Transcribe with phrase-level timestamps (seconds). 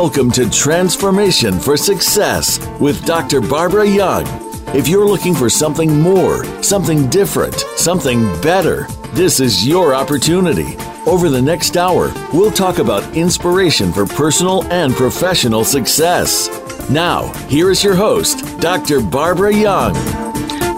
[0.00, 3.40] Welcome to Transformation for Success with Dr.
[3.40, 4.24] Barbara Young.
[4.68, 10.76] If you're looking for something more, something different, something better, this is your opportunity.
[11.04, 16.48] Over the next hour, we'll talk about inspiration for personal and professional success.
[16.88, 19.00] Now, here is your host, Dr.
[19.00, 20.27] Barbara Young.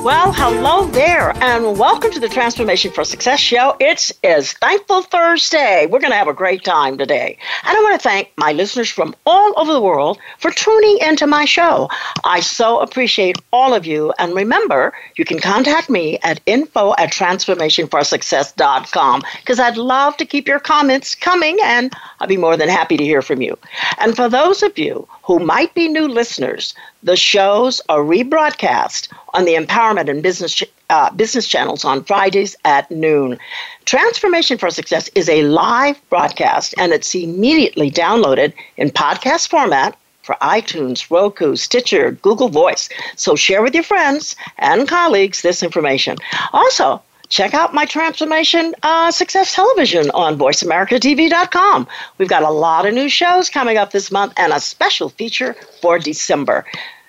[0.03, 3.77] Well, hello there, and welcome to the Transformation for Success show.
[3.79, 5.85] It is Thankful Thursday.
[5.85, 7.37] We're going to have a great time today.
[7.65, 11.27] And I want to thank my listeners from all over the world for tuning into
[11.27, 11.91] my show.
[12.25, 14.15] I so appreciate all of you.
[14.19, 20.49] And remember, you can contact me at info at transformationforsuccess.com because I'd love to keep
[20.49, 23.59] your comments coming, and I'll be more than happy to hear from you.
[23.99, 29.45] And for those of you who might be new listeners, the shows are rebroadcast on
[29.45, 33.39] the Empowerment and Business uh, business channels on Fridays at noon.
[33.85, 40.35] Transformation for Success is a live broadcast, and it's immediately downloaded in podcast format for
[40.43, 42.89] iTunes, Roku, Stitcher, Google Voice.
[43.15, 46.17] So share with your friends and colleagues this information.
[46.53, 51.87] Also, check out my Transformation uh, Success Television on VoiceAmericaTV.com.
[52.19, 55.55] We've got a lot of new shows coming up this month and a special feature
[55.81, 56.67] for December.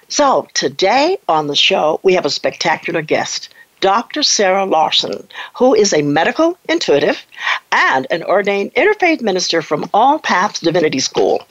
[0.08, 3.50] So, today on the show, we have a spectacular guest.
[3.80, 4.22] Dr.
[4.22, 7.26] Sarah Larsen, who is a medical intuitive
[7.72, 11.42] and an ordained interfaith minister from All Paths Divinity School.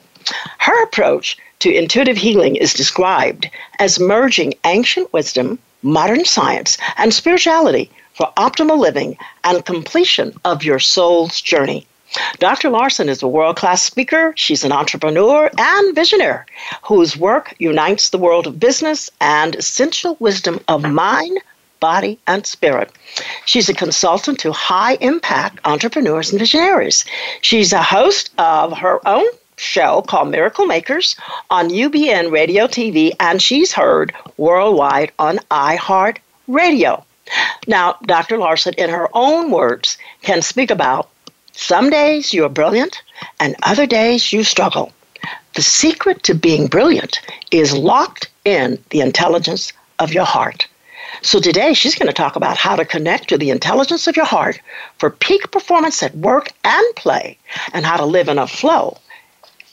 [0.58, 7.90] Her approach to intuitive healing is described as merging ancient wisdom, modern science, and spirituality
[8.20, 11.86] for optimal living and completion of your soul's journey.
[12.38, 12.68] Dr.
[12.68, 14.34] Larsen is a world class speaker.
[14.36, 16.44] She's an entrepreneur and visionary
[16.82, 21.38] whose work unites the world of business and essential wisdom of mind,
[21.78, 22.92] body, and spirit.
[23.46, 27.06] She's a consultant to high impact entrepreneurs and visionaries.
[27.40, 29.24] She's a host of her own
[29.56, 31.16] show called Miracle Makers
[31.48, 37.02] on UBN Radio TV, and she's heard worldwide on iHeart Radio.
[37.66, 38.38] Now, Dr.
[38.38, 41.08] Larsen, in her own words, can speak about
[41.52, 43.02] some days you're brilliant
[43.38, 44.92] and other days you struggle.
[45.54, 47.20] The secret to being brilliant
[47.50, 50.66] is locked in the intelligence of your heart.
[51.22, 54.24] So today she's going to talk about how to connect to the intelligence of your
[54.24, 54.60] heart
[54.98, 57.36] for peak performance at work and play
[57.74, 58.96] and how to live in a flow.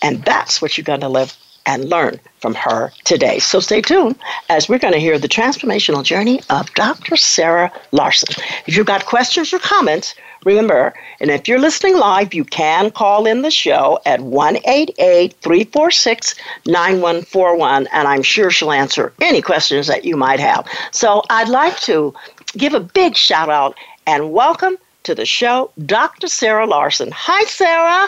[0.01, 1.37] And that's what you're going to live
[1.67, 3.37] and learn from her today.
[3.39, 4.15] So stay tuned
[4.49, 7.17] as we're going to hear the transformational journey of Dr.
[7.17, 8.29] Sarah Larsen.
[8.65, 13.27] If you've got questions or comments, remember, and if you're listening live, you can call
[13.27, 16.35] in the show at 1 346
[16.65, 20.65] 9141, and I'm sure she'll answer any questions that you might have.
[20.91, 22.13] So I'd like to
[22.55, 26.27] give a big shout out and welcome to the show Dr.
[26.27, 27.11] Sarah Larsen.
[27.11, 28.07] Hi, Sarah.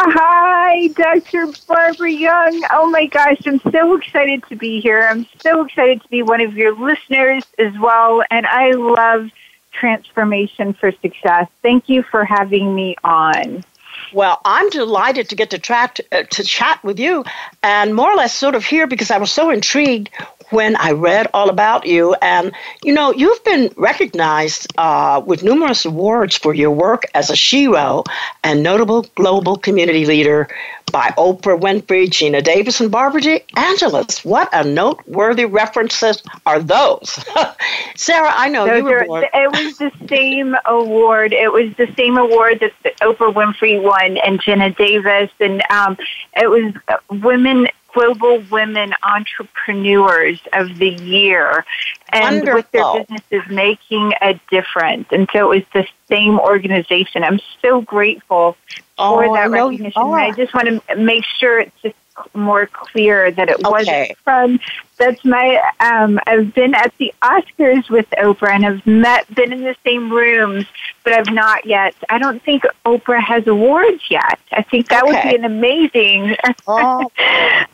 [0.00, 1.48] Hi, Dr.
[1.66, 2.62] Barbara Young.
[2.70, 5.02] Oh my gosh, I'm so excited to be here.
[5.02, 8.22] I'm so excited to be one of your listeners as well.
[8.30, 9.28] And I love
[9.72, 11.48] Transformation for Success.
[11.62, 13.64] Thank you for having me on.
[14.12, 17.24] Well, I'm delighted to get to, tra- uh, to chat with you
[17.62, 20.10] and more or less sort of here because I was so intrigued
[20.50, 22.14] when I read all about you.
[22.22, 27.34] And, you know, you've been recognized uh, with numerous awards for your work as a
[27.34, 28.04] shero
[28.44, 30.48] and notable global community leader
[30.90, 34.24] by Oprah Winfrey, Geena Davis, and Barbara De Angelis.
[34.24, 37.18] What a noteworthy references are those?
[37.96, 39.24] Sarah, I know those you were born.
[39.34, 41.32] It was the same award.
[41.32, 45.30] It was the same award that Oprah Winfrey won and Geena Davis.
[45.40, 45.96] And um,
[46.36, 46.72] it was
[47.10, 51.64] Women Global Women Entrepreneurs of the Year,
[52.12, 52.54] and Wonderful.
[52.54, 55.08] with their businesses making a difference.
[55.10, 57.24] And so it was the same organization.
[57.24, 58.56] I'm so grateful
[58.98, 60.00] oh, for that recognition.
[60.00, 61.96] I just want to make sure it's just
[62.34, 64.58] more clear that it wasn't from
[64.96, 69.62] that's my um I've been at the Oscars with Oprah and have met been in
[69.62, 70.64] the same rooms
[71.04, 74.38] but I've not yet I don't think Oprah has awards yet.
[74.52, 75.12] I think that okay.
[75.12, 76.36] would be an amazing
[76.66, 77.10] oh.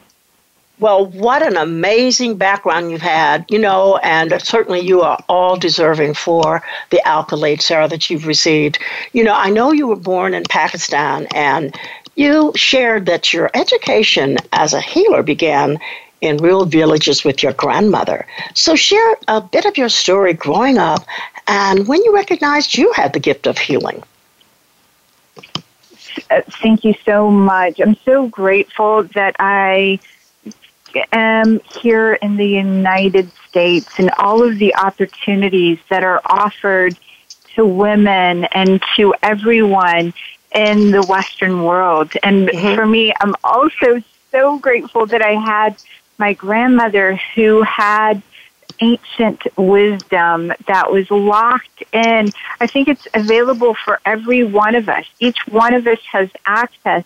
[0.85, 6.13] Well, what an amazing background you've had, you know, and certainly you are all deserving
[6.13, 8.79] for the accolades, Sarah, that you've received.
[9.15, 11.75] You know, I know you were born in Pakistan and
[12.17, 15.79] you shared that your education as a healer began
[16.21, 18.27] in rural villages with your grandmother.
[18.53, 21.07] So, share a bit of your story growing up
[21.47, 24.03] and when you recognized you had the gift of healing.
[26.31, 27.81] Uh, thank you so much.
[27.81, 29.99] I'm so grateful that I
[31.13, 36.97] am here in the United States and all of the opportunities that are offered
[37.55, 40.13] to women and to everyone
[40.55, 42.13] in the Western world.
[42.23, 42.75] And mm-hmm.
[42.75, 45.77] for me, I'm also so grateful that I had
[46.19, 48.23] my grandmother who had
[48.81, 52.31] ancient wisdom that was locked in.
[52.61, 55.07] I think it's available for every one of us.
[55.21, 57.05] Each one of us has access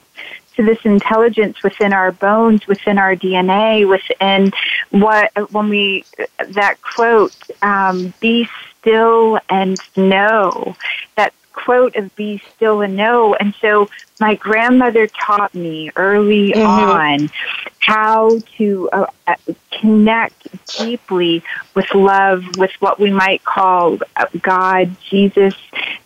[0.59, 4.53] to this intelligence within our bones, within our DNA, within
[4.91, 6.05] what, when we,
[6.49, 7.33] that quote,
[7.63, 8.49] um, be
[8.81, 10.75] still and know.
[11.17, 11.33] That
[11.65, 13.35] quote of be still and know.
[13.35, 13.89] And so
[14.21, 16.61] my grandmother taught me early mm-hmm.
[16.61, 17.31] on
[17.81, 19.35] how to uh, uh,
[19.71, 20.47] connect
[20.79, 21.43] deeply
[21.75, 25.55] with love, with what we might call uh, God, Jesus,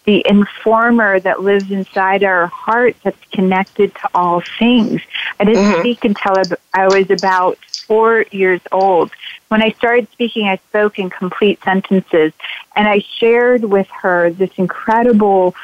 [0.05, 5.01] the informer that lives inside our heart that's connected to all things.
[5.41, 5.81] I didn't mm-hmm.
[5.81, 7.59] speak until I was about
[7.93, 9.11] four years old.
[9.49, 12.33] When I started speaking, I spoke in complete sentences,
[12.75, 15.55] and I shared with her this incredible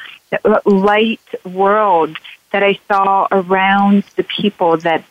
[0.66, 2.18] light world
[2.52, 5.04] that I saw around the people that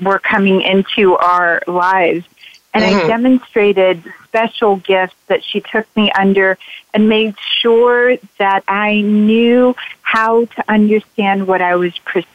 [0.00, 2.24] were coming into our lives.
[2.72, 3.04] And mm-hmm.
[3.04, 6.56] I demonstrated special gifts that she took me under
[6.92, 12.33] and made sure that I knew how to understand what I was perceiving,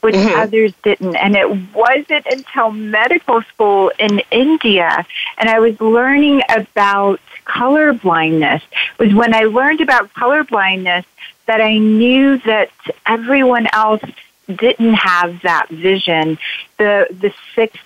[0.00, 0.38] which mm-hmm.
[0.38, 1.16] others didn't.
[1.16, 5.04] And it wasn't until medical school in India
[5.38, 8.62] and I was learning about color blindness
[8.98, 11.04] was when I learned about color blindness
[11.46, 12.70] that I knew that
[13.06, 14.02] everyone else
[14.46, 16.38] didn't have that vision,
[16.78, 17.80] the the sixth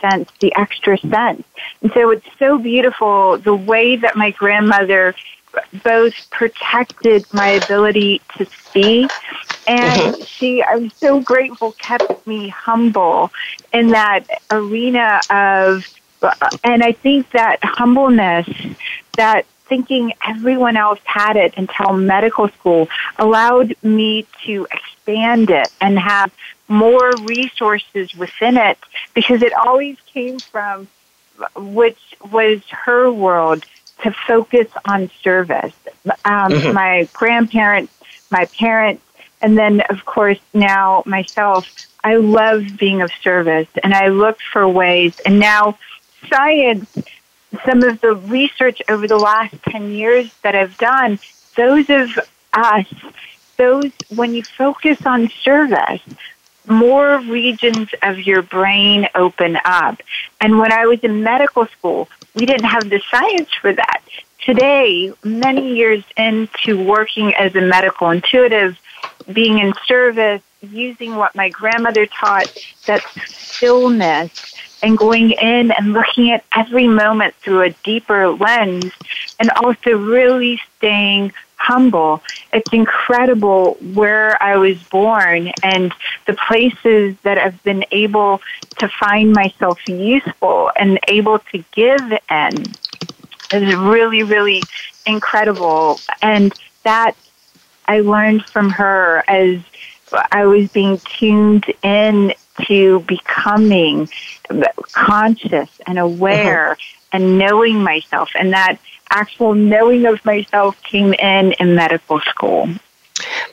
[0.00, 1.44] sense, the extra sense.
[1.82, 5.14] And so it's so beautiful the way that my grandmother
[5.84, 9.08] both protected my ability to see
[9.66, 10.22] and mm-hmm.
[10.22, 13.32] she I'm so grateful kept me humble
[13.72, 15.86] in that arena of
[16.64, 18.48] and I think that humbleness
[19.16, 25.98] that thinking everyone else had it until medical school allowed me to expand it and
[25.98, 26.32] have
[26.68, 28.78] more resources within it
[29.14, 30.88] because it always came from
[31.54, 31.98] which
[32.30, 33.64] was her world
[34.02, 35.74] to focus on service.
[36.24, 36.72] Um, mm-hmm.
[36.72, 37.92] My grandparents,
[38.30, 39.02] my parents,
[39.46, 44.66] and then of course now myself, I love being of service and I look for
[44.66, 45.78] ways and now
[46.28, 46.98] science
[47.64, 51.20] some of the research over the last 10 years that I've done,
[51.54, 52.18] those of
[52.54, 52.86] us,
[53.56, 56.02] those, when you focus on service,
[56.66, 60.02] more regions of your brain open up.
[60.40, 64.02] And when I was in medical school, we didn't have the science for that.
[64.44, 68.76] Today, many years into working as a medical intuitive,
[69.32, 72.56] being in service, using what my grandmother taught,
[72.86, 78.92] that stillness, and going in and looking at every moment through a deeper lens
[79.40, 82.22] and also really staying humble.
[82.52, 85.92] It's incredible where I was born and
[86.26, 88.40] the places that I've been able
[88.78, 92.66] to find myself useful and able to give in
[93.52, 94.62] is really, really
[95.06, 95.98] incredible.
[96.22, 96.52] And
[96.84, 97.16] that
[97.88, 99.60] I learned from her as
[100.32, 102.34] I was being tuned in
[102.66, 104.08] to becoming
[104.92, 107.08] conscious and aware uh-huh.
[107.12, 108.30] and knowing myself.
[108.34, 108.78] And that
[109.10, 112.68] actual knowing of myself came in in medical school.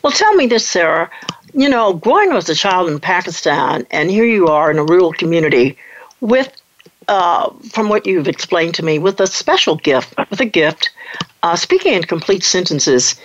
[0.01, 1.09] Well, tell me this, Sarah.
[1.53, 4.83] You know, growing up as a child in Pakistan, and here you are in a
[4.83, 5.77] rural community
[6.19, 6.51] with,
[7.07, 10.89] uh, from what you've explained to me, with a special gift, with a gift,
[11.43, 13.15] uh, speaking in complete sentences.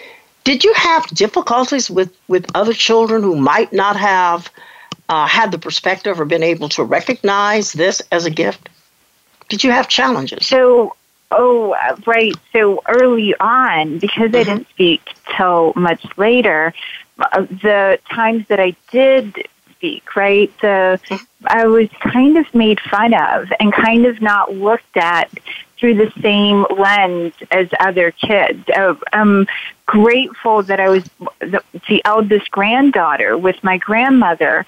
[0.49, 4.51] Did you have difficulties with, with other children who might not have
[5.11, 8.71] uh, had the perspective or been able to recognize this as a gift?
[9.51, 10.47] Did you have challenges?
[10.47, 10.97] So,
[11.31, 11.77] oh,
[12.07, 12.33] right.
[12.55, 14.37] So early on, because mm-hmm.
[14.37, 15.03] I didn't speak
[15.37, 16.73] till much later,
[17.19, 19.35] uh, the times that I did
[19.73, 21.17] speak, right, the mm-hmm.
[21.47, 25.31] I was kind of made fun of and kind of not looked at
[25.79, 28.69] through the same lens as other kids.
[28.69, 29.47] Uh, I'm
[29.87, 31.05] grateful that I was
[31.41, 34.67] the, the eldest granddaughter with my grandmother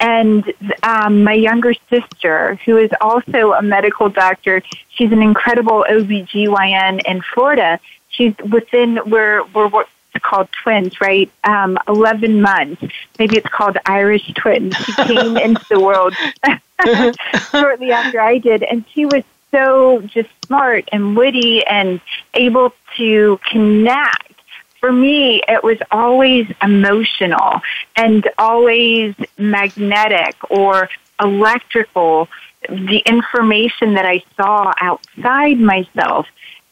[0.00, 0.50] and
[0.82, 7.20] um, my younger sister, who is also a medical doctor, she's an incredible OBGYN in
[7.34, 7.78] Florida.
[8.08, 9.90] She's within, we're, we're what's
[10.22, 11.30] called twins, right?
[11.44, 12.82] Um, 11 months.
[13.18, 14.74] Maybe it's called Irish twins.
[14.74, 16.14] She came into the world
[17.50, 22.00] shortly after I did, and she was so just smart and witty and
[22.34, 24.34] able to connect
[24.80, 27.60] for me, it was always emotional
[27.96, 30.88] and always magnetic or
[31.22, 32.28] electrical.
[32.66, 36.26] The information that I saw outside myself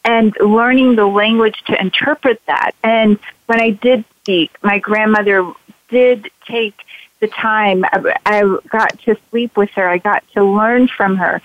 [0.06, 2.73] and learning the language to interpret that.
[2.82, 4.50] And when I did speak.
[4.62, 5.52] My grandmother
[5.88, 6.75] did take
[7.20, 7.85] the time.
[8.26, 9.88] I got to sleep with her.
[9.88, 11.40] I got to learn from her.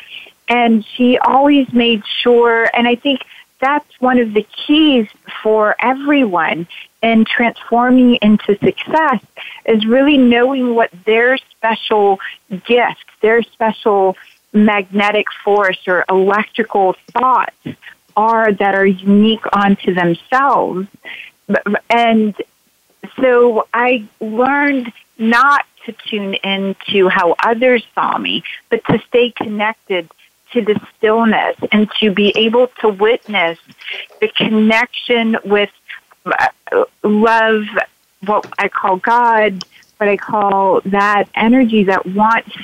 [0.54, 3.26] And she always made sure, and I think
[3.60, 5.08] that's one of the keys
[5.42, 6.68] for everyone
[7.02, 9.20] in transforming into success
[9.66, 12.20] is really knowing what their special
[12.68, 14.16] gift, their special
[14.54, 17.58] magnetic force or electrical thoughts
[18.16, 20.88] are that are unique onto themselves.
[21.90, 22.36] And
[23.20, 30.12] so I learned not to tune into how others saw me, but to stay connected
[30.54, 33.60] to the stillness and to be able to witness
[34.22, 35.70] the connection with
[36.26, 36.48] uh,
[37.04, 37.66] love,
[38.26, 39.64] what I call God,
[39.98, 42.56] what I call that energy that wants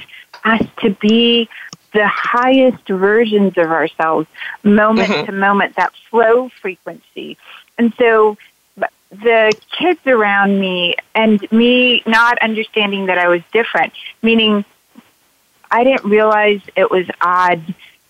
[0.43, 1.49] us to be
[1.93, 4.27] the highest versions of ourselves,
[4.63, 5.25] moment mm-hmm.
[5.25, 7.37] to moment, that flow frequency.
[7.77, 8.37] And so
[9.11, 14.63] the kids around me and me not understanding that I was different, meaning
[15.71, 17.61] I didn't realize it was odd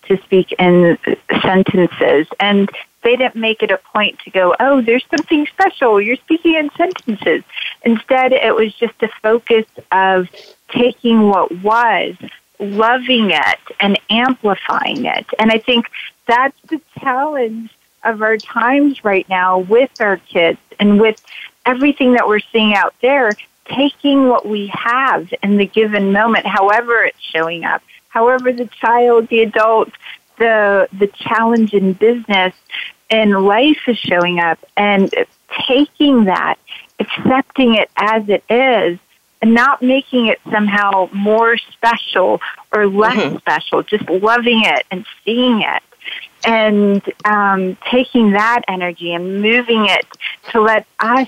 [0.09, 0.97] to speak in
[1.41, 2.27] sentences.
[2.39, 2.69] And
[3.03, 6.01] they didn't make it a point to go, oh, there's something special.
[6.01, 7.43] You're speaking in sentences.
[7.83, 10.27] Instead, it was just a focus of
[10.69, 12.15] taking what was,
[12.59, 15.25] loving it, and amplifying it.
[15.37, 15.89] And I think
[16.27, 17.71] that's the challenge
[18.03, 21.21] of our times right now with our kids and with
[21.65, 23.31] everything that we're seeing out there,
[23.69, 29.27] taking what we have in the given moment, however it's showing up, however the child,
[29.29, 29.89] the adult,
[30.37, 32.53] the the challenge in business
[33.09, 35.13] and life is showing up and
[35.67, 36.57] taking that,
[36.99, 38.99] accepting it as it is,
[39.41, 42.39] and not making it somehow more special
[42.71, 43.37] or less mm-hmm.
[43.37, 45.83] special, just loving it and seeing it
[46.45, 50.05] and um, taking that energy and moving it
[50.51, 51.27] to let us,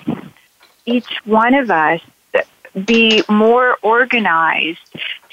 [0.85, 2.01] each one of us,
[2.85, 4.79] be more organized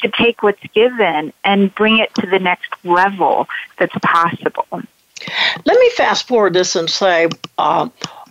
[0.02, 4.66] to take what's given and bring it to the next level that's possible.
[5.64, 7.28] Let me fast forward this and say,
[7.59, 7.88] uh,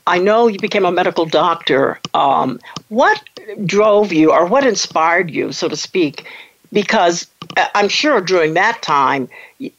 [0.08, 2.00] I know you became a medical doctor.
[2.14, 3.22] Um, what
[3.66, 6.26] drove you, or what inspired you, so to speak,
[6.72, 9.28] because uh, I'm sure during that time,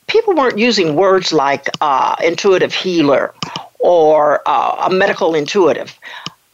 [0.06, 3.34] people weren't using words like uh, intuitive healer
[3.78, 5.98] or uh, a medical intuitive.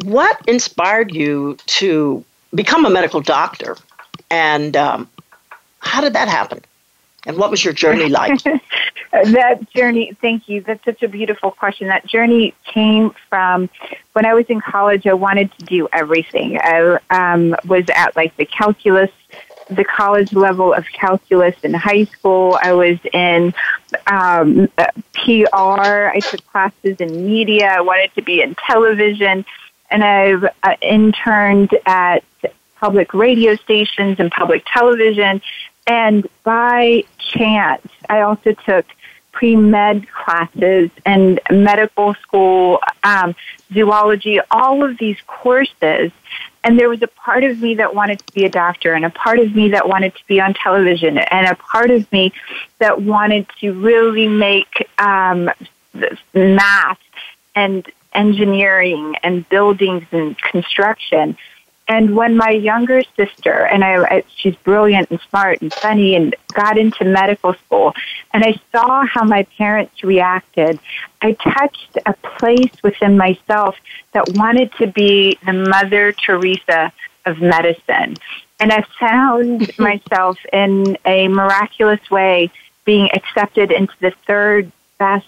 [0.05, 2.25] What inspired you to
[2.55, 3.77] become a medical doctor,
[4.31, 5.09] and um,
[5.81, 6.61] how did that happen?
[7.27, 8.43] And what was your journey like?
[9.13, 10.61] that journey, thank you.
[10.61, 11.89] That's such a beautiful question.
[11.89, 13.71] That journey came from
[14.13, 15.07] when I was in college.
[15.07, 16.59] I wanted to do everything.
[16.59, 19.11] I um, was at like the calculus
[19.71, 22.59] the college level of calculus in high school.
[22.63, 23.55] I was in
[24.07, 24.69] um,
[25.13, 26.11] PR.
[26.13, 27.69] I took classes in media.
[27.69, 29.45] I wanted to be in television.
[29.95, 32.25] And I've uh, interned at
[32.81, 35.41] public radio stations and public television.
[35.87, 38.87] And by chance, I also took
[39.31, 43.37] pre med classes and medical school, um,
[43.73, 46.11] zoology, all of these courses
[46.65, 49.11] and there was a part of me that wanted to be a doctor, and a
[49.11, 52.33] part of me that wanted to be on television, and a part of me
[52.79, 55.51] that wanted to really make um,
[56.33, 56.99] math
[57.55, 61.37] and engineering and buildings and construction
[61.87, 66.35] and when my younger sister, and I, I, she's brilliant and smart and funny and
[66.55, 67.93] got into medical school,
[68.33, 70.79] and I saw how my parents reacted,
[71.21, 73.77] I touched a place within myself
[74.13, 76.91] that wanted to be the Mother Teresa
[77.27, 78.17] of medicine.
[78.61, 82.51] And I found myself in a miraculous way
[82.87, 84.73] being accepted into the third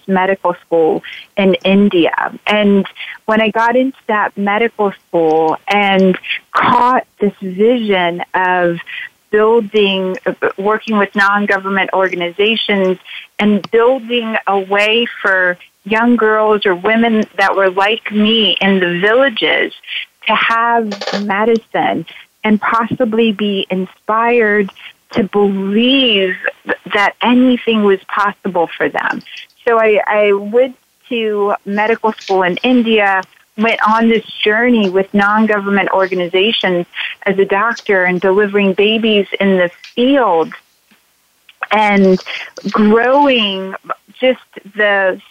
[0.07, 1.03] medical school
[1.35, 2.37] in India.
[2.45, 2.85] And
[3.25, 6.17] when I got into that medical school and
[6.51, 8.79] caught this vision of
[9.29, 10.15] building,
[10.57, 12.97] working with non-government organizations
[13.39, 18.99] and building a way for young girls or women that were like me in the
[18.99, 19.73] villages
[20.27, 20.89] to have
[21.25, 22.05] medicine
[22.43, 24.69] and possibly be inspired
[25.11, 26.35] to believe
[26.93, 29.21] that anything was possible for them.
[29.67, 30.77] So I, I went
[31.09, 33.21] to medical school in India,
[33.57, 36.85] went on this journey with non-government organizations
[37.23, 40.53] as a doctor and delivering babies in the field
[41.71, 42.23] and
[42.69, 43.75] growing
[44.19, 44.41] just
[44.75, 45.21] the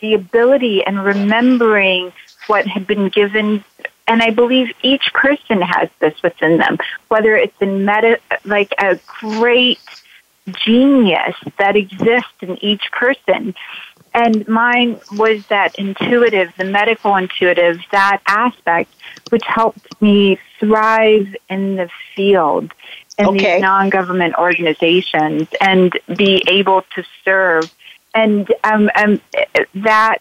[0.00, 2.12] the ability and remembering
[2.46, 3.64] what had been given.
[4.06, 8.98] And I believe each person has this within them, whether it's in meta, like a
[9.06, 9.78] great
[10.48, 13.54] genius that exists in each person
[14.14, 18.92] And mine was that intuitive, the medical intuitive, that aspect,
[19.30, 22.72] which helped me thrive in the field
[23.18, 23.54] in okay.
[23.54, 27.72] these non-government organizations and be able to serve.
[28.14, 29.20] And um, um,
[29.74, 30.18] that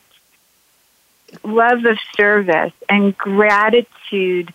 [1.43, 4.53] love of service and gratitude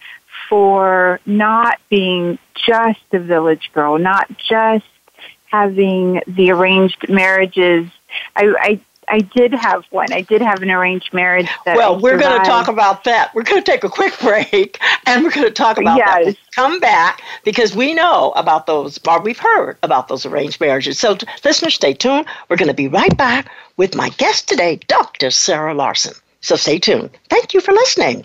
[0.49, 4.85] for not being just a village girl, not just
[5.52, 7.88] having the arranged marriages.
[8.35, 10.12] I, I I did have one.
[10.12, 11.49] I did have an arranged marriage.
[11.66, 13.35] Well, we're going to talk about that.
[13.35, 16.25] We're going to take a quick break, and we're going to talk about yes.
[16.26, 16.37] that.
[16.54, 20.99] come back because we know about those, or we've heard about those arranged marriages.
[20.99, 22.26] So, listeners, stay tuned.
[22.49, 25.30] We're going to be right back with my guest today, Dr.
[25.30, 26.14] Sarah Larsen.
[26.40, 27.11] So, stay tuned.
[27.28, 28.25] Thank you for listening.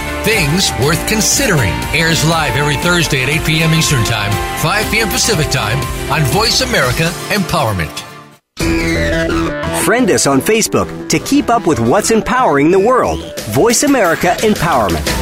[0.23, 3.73] Things Worth Considering airs live every Thursday at 8 p.m.
[3.73, 5.09] Eastern Time, 5 p.m.
[5.09, 5.79] Pacific Time
[6.11, 7.89] on Voice America Empowerment.
[9.83, 13.35] Friend us on Facebook to keep up with what's empowering the world.
[13.49, 15.21] Voice America Empowerment.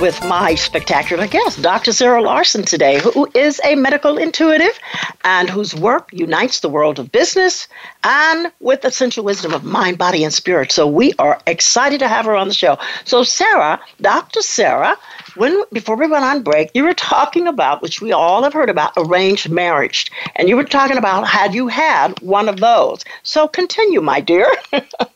[0.00, 1.92] with my spectacular guest, Dr.
[1.92, 4.78] Sarah Larsen, today, who is a medical intuitive
[5.24, 7.68] and whose work unites the world of business
[8.02, 10.72] and with essential wisdom of mind, body, and spirit.
[10.72, 12.78] So we are excited to have her on the show.
[13.04, 14.42] So, Sarah, Dr.
[14.42, 14.96] Sarah,
[15.36, 18.70] when before we went on break, you were talking about, which we all have heard
[18.70, 20.10] about, arranged marriage.
[20.36, 23.04] And you were talking about had you had one of those.
[23.22, 24.46] So continue, my dear.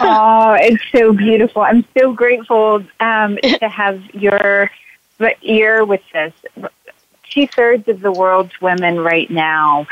[0.00, 1.62] oh, it's so beautiful.
[1.62, 4.70] I'm so grateful um, to have your
[5.42, 6.32] ear with this.
[7.30, 9.86] Two thirds of the world's women right now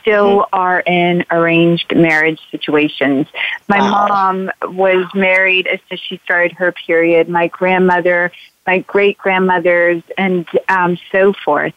[0.00, 0.54] still mm-hmm.
[0.54, 3.26] are in arranged marriage situations.
[3.68, 4.06] My wow.
[4.08, 7.28] mom was married as soon as she started her period.
[7.28, 8.32] My grandmother,
[8.66, 11.74] my great grandmothers, and um, so forth.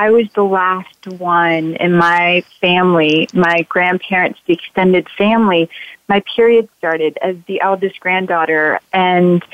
[0.00, 5.68] I was the last one in my family, my grandparents, the extended family.
[6.08, 9.44] My period started as the eldest granddaughter, and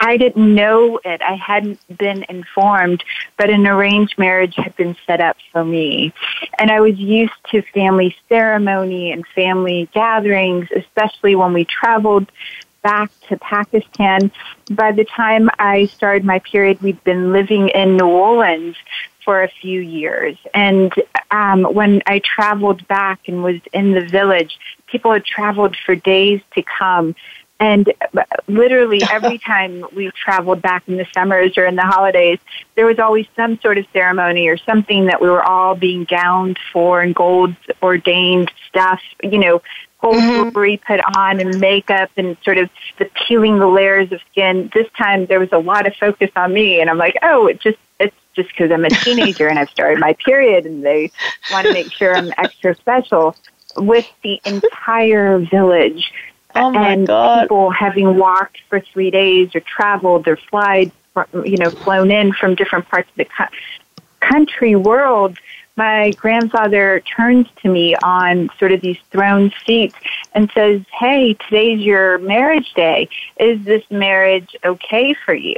[0.00, 1.20] I didn't know it.
[1.20, 3.04] I hadn't been informed,
[3.36, 6.14] but an arranged marriage had been set up for me.
[6.58, 12.32] And I was used to family ceremony and family gatherings, especially when we traveled
[12.82, 14.32] back to Pakistan.
[14.70, 18.76] By the time I started my period, we'd been living in New Orleans
[19.30, 20.36] for a few years.
[20.52, 20.92] And
[21.30, 26.40] um, when I traveled back and was in the village, people had traveled for days
[26.56, 27.14] to come.
[27.60, 27.92] And
[28.48, 32.40] literally every time we traveled back in the summers or in the holidays,
[32.74, 36.58] there was always some sort of ceremony or something that we were all being gowned
[36.72, 39.62] for and gold ordained stuff, you know,
[40.00, 40.92] gold mm-hmm.
[40.92, 44.72] put on and makeup and sort of the peeling the layers of skin.
[44.74, 47.60] This time there was a lot of focus on me and I'm like, oh, it
[47.60, 47.78] just,
[48.40, 51.10] just because I'm a teenager and I've started my period and they
[51.50, 53.36] want to make sure I'm extra special
[53.76, 56.12] with the entire village.
[56.54, 57.42] Oh and God.
[57.42, 60.90] people having walked for three days or traveled or flied,
[61.44, 63.48] you know, flown in from different parts of the
[64.20, 65.38] country, world,
[65.76, 69.96] my grandfather turns to me on sort of these throne seats
[70.34, 73.08] and says, Hey, today's your marriage day.
[73.38, 75.56] Is this marriage okay for you?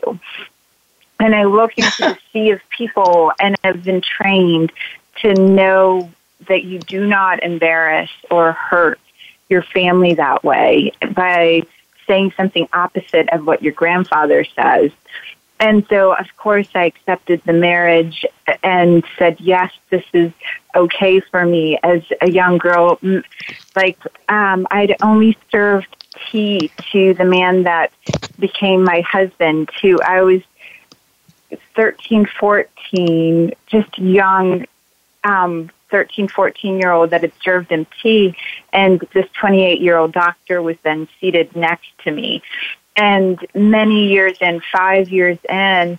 [1.23, 4.73] And I look into the sea of people and I've been trained
[5.21, 6.11] to know
[6.49, 8.99] that you do not embarrass or hurt
[9.49, 11.63] your family that way by
[12.09, 14.91] saying something opposite of what your grandfather says.
[15.61, 18.27] And so, of course, I accepted the marriage
[18.65, 20.33] and said, yes, this is
[20.75, 22.99] okay for me as a young girl.
[23.77, 25.97] Like um, I'd only served
[26.33, 27.93] tea to the man that
[28.41, 29.71] became my husband.
[29.83, 30.43] To I was
[31.75, 34.67] 13, 14, just young,
[35.25, 38.37] um, 13, 14 year old that had served him tea,
[38.73, 42.43] and this 28 year old doctor was then seated next to me.
[42.97, 45.99] And many years in, five years in,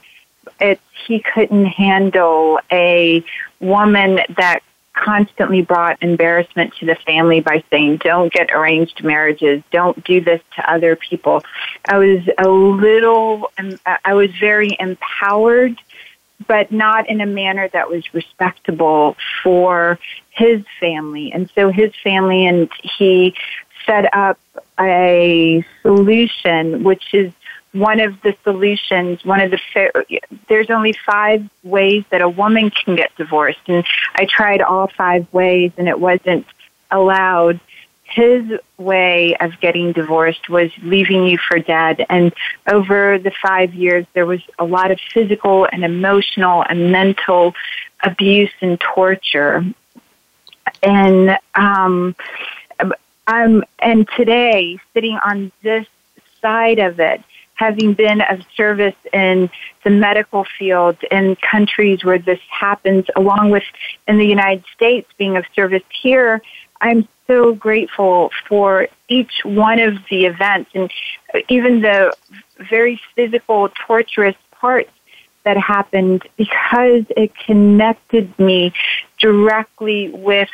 [0.59, 3.23] it's he couldn't handle a
[3.59, 4.61] woman that
[5.03, 10.41] constantly brought embarrassment to the family by saying, don't get arranged marriages, don't do this
[10.55, 11.43] to other people.
[11.85, 13.51] I was a little,
[14.05, 15.77] I was very empowered,
[16.47, 21.31] but not in a manner that was respectable for his family.
[21.31, 23.35] And so his family and he
[23.85, 24.39] set up
[24.79, 27.31] a solution, which is
[27.73, 32.95] one of the solutions, one of the, there's only five ways that a woman can
[32.95, 33.59] get divorced.
[33.67, 33.83] And
[34.15, 36.45] I tried all five ways and it wasn't
[36.91, 37.59] allowed.
[38.03, 38.45] His
[38.77, 42.05] way of getting divorced was leaving you for dead.
[42.09, 42.31] And
[42.71, 47.55] over the five years, there was a lot of physical and emotional and mental
[48.03, 49.65] abuse and torture.
[50.83, 52.15] And, um,
[53.25, 55.87] I'm, and today, sitting on this
[56.41, 57.23] side of it,
[57.55, 59.49] having been of service in
[59.83, 63.63] the medical field in countries where this happens, along with
[64.07, 66.41] in the United States being of service here,
[66.81, 70.91] I'm so grateful for each one of the events and
[71.47, 72.13] even the
[72.69, 74.91] very physical, torturous parts
[75.43, 78.73] that happened because it connected me
[79.19, 80.49] directly with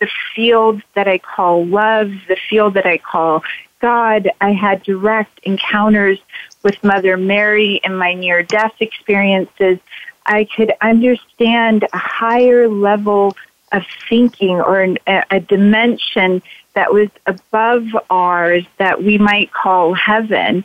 [0.00, 3.42] the field that I call love, the field that I call
[3.80, 6.18] God, I had direct encounters
[6.62, 9.78] with Mother Mary in my near death experiences.
[10.26, 13.36] I could understand a higher level
[13.72, 16.42] of thinking or an, a, dimension
[16.74, 20.64] that was above ours that we might call heaven.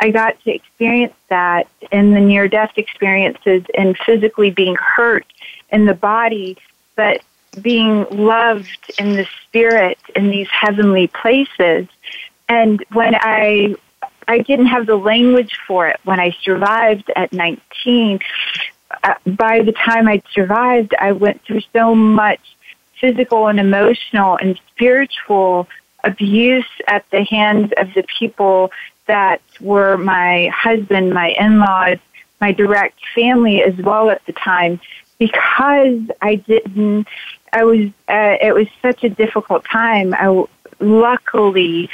[0.00, 5.26] I got to experience that in the near death experiences and physically being hurt
[5.70, 6.56] in the body,
[6.96, 7.22] but
[7.60, 11.86] being loved in the spirit in these heavenly places.
[12.48, 13.76] And when I
[14.26, 18.20] I didn't have the language for it when I survived at 19.
[19.02, 22.40] Uh, by the time I survived, I went through so much
[23.00, 25.68] physical and emotional and spiritual
[26.04, 28.70] abuse at the hands of the people
[29.06, 31.98] that were my husband, my in-laws,
[32.40, 34.80] my direct family as well at the time
[35.18, 37.06] because I didn't
[37.54, 40.12] I was uh, it was such a difficult time.
[40.12, 40.44] I
[40.80, 41.88] luckily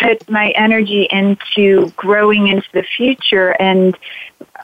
[0.00, 3.96] put my energy into growing into the future and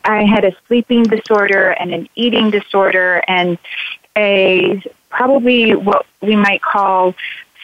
[0.04, 3.58] I had a sleeping disorder and an eating disorder and
[4.16, 7.14] a probably what we might call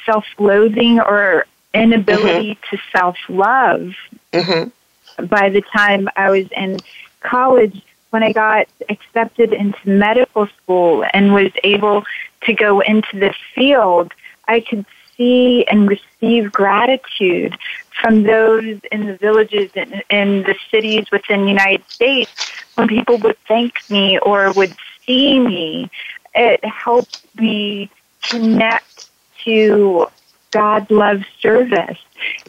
[0.04, 2.76] self-loathing or inability mm-hmm.
[2.76, 3.94] to self-love.
[4.32, 5.26] Mm-hmm.
[5.26, 6.78] By the time I was in
[7.20, 7.82] college,
[8.14, 12.04] when I got accepted into medical school and was able
[12.42, 14.12] to go into this field,
[14.46, 17.58] I could see and receive gratitude
[18.00, 22.30] from those in the villages and in the cities within the United States
[22.76, 25.90] when people would thank me or would see me.
[26.36, 27.90] It helped me
[28.22, 29.10] connect
[29.42, 30.06] to
[30.52, 31.98] God love service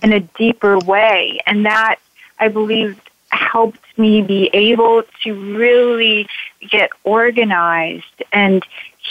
[0.04, 1.39] in a deeper way.
[1.47, 1.95] And that,
[2.38, 3.01] I believe,
[3.36, 6.28] helped me be able to really
[6.69, 8.65] get organized and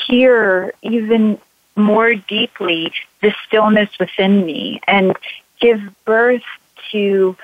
[0.06, 1.38] hear even
[1.76, 5.16] more deeply the stillness within me and
[5.60, 6.42] give birth
[6.90, 7.36] to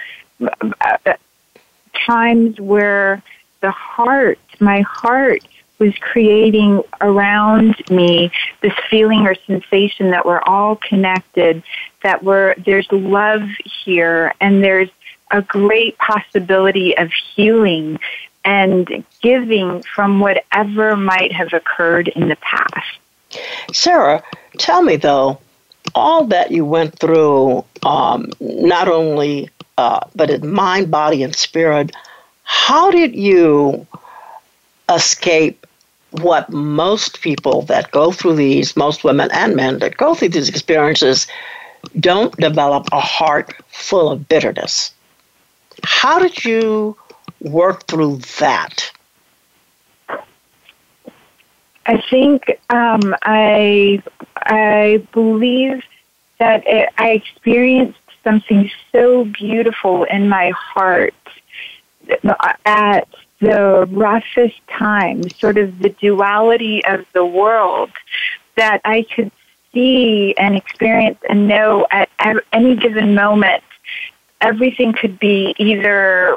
[0.81, 1.15] uh,
[2.07, 3.23] times where
[3.61, 5.43] the heart, my heart,
[5.79, 11.63] was creating around me this feeling or sensation that we're all connected,
[12.03, 13.43] that we're, there's love
[13.85, 14.91] here, and there's
[15.31, 17.99] a great possibility of healing
[18.45, 22.99] and giving from whatever might have occurred in the past.
[23.73, 24.23] Sarah,
[24.59, 25.39] tell me though,
[25.95, 31.91] all that you went through, um, not only uh, but in mind, body, and spirit,
[32.43, 33.87] how did you
[34.95, 35.67] escape
[36.11, 40.51] what most people that go through these, most women and men that go through these
[40.51, 41.27] experiences,
[41.99, 44.93] don't develop a heart full of bitterness?
[45.85, 46.97] How did you
[47.41, 48.93] work through that?
[51.87, 54.03] I think um, I
[54.37, 55.83] I believe
[56.39, 61.15] that it, I experienced something so beautiful in my heart
[62.65, 63.09] at
[63.41, 67.91] the roughest time, sort of the duality of the world,
[68.57, 69.33] that I could
[69.73, 72.09] see and experience and know at
[72.53, 73.63] any given moment,
[74.41, 76.37] everything could be either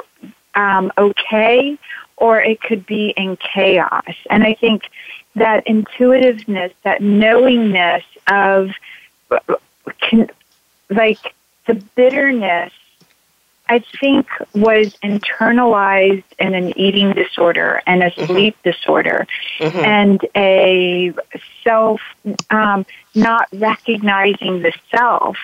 [0.54, 1.78] um, okay
[2.16, 4.14] or it could be in chaos.
[4.30, 4.88] And I think
[5.34, 8.70] that intuitiveness, that knowingness of
[10.00, 10.30] can,
[10.88, 11.34] like
[11.66, 12.72] the bitterness
[13.66, 18.26] I think was internalized in an eating disorder and a mm-hmm.
[18.26, 18.70] sleep mm-hmm.
[18.70, 19.26] disorder
[19.58, 19.78] mm-hmm.
[19.78, 21.14] and a
[21.62, 22.00] self
[22.50, 25.38] um, not recognizing the self.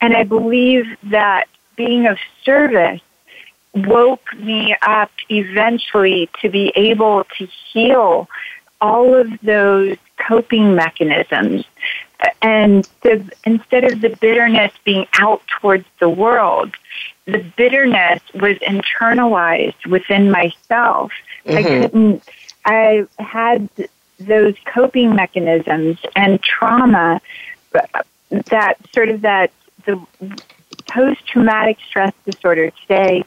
[0.00, 3.00] And I believe that being of service
[3.74, 8.28] woke me up eventually to be able to heal
[8.80, 11.64] all of those coping mechanisms
[12.40, 16.74] and the, instead of the bitterness being out towards the world,
[17.24, 21.12] the bitterness was internalized within myself.
[21.46, 21.56] Mm-hmm.
[21.56, 22.28] I couldn't,
[22.64, 23.68] I had
[24.18, 27.20] those coping mechanisms and trauma
[28.30, 29.50] that sort of that
[29.84, 30.00] the
[30.92, 33.24] post traumatic stress disorder today,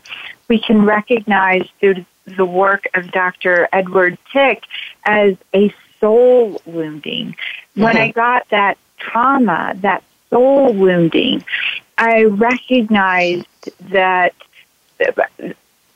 [0.47, 3.67] we can recognize through the work of Dr.
[3.73, 4.63] Edward Tick
[5.03, 7.35] as a soul wounding.
[7.75, 8.03] When mm-hmm.
[8.03, 11.43] I got that trauma, that soul wounding,
[11.97, 13.47] I recognized
[13.89, 14.33] that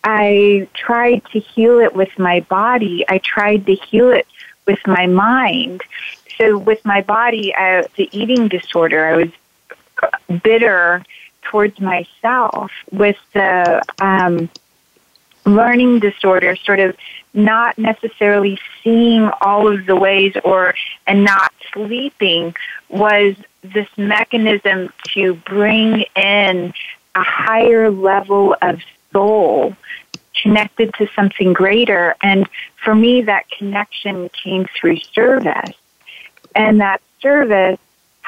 [0.03, 3.05] I tried to heal it with my body.
[3.07, 4.27] I tried to heal it
[4.65, 5.81] with my mind.
[6.37, 11.03] So with my body, I, the eating disorder, I was bitter
[11.49, 12.71] towards myself.
[12.91, 14.49] With the um,
[15.45, 16.95] learning disorder, sort of
[17.33, 20.73] not necessarily seeing all of the ways or
[21.05, 22.55] and not sleeping
[22.89, 26.73] was this mechanism to bring in
[27.15, 28.79] a higher level of
[29.11, 29.75] soul
[30.41, 32.47] connected to something greater and
[32.83, 35.75] for me that connection came through service
[36.55, 37.79] and that service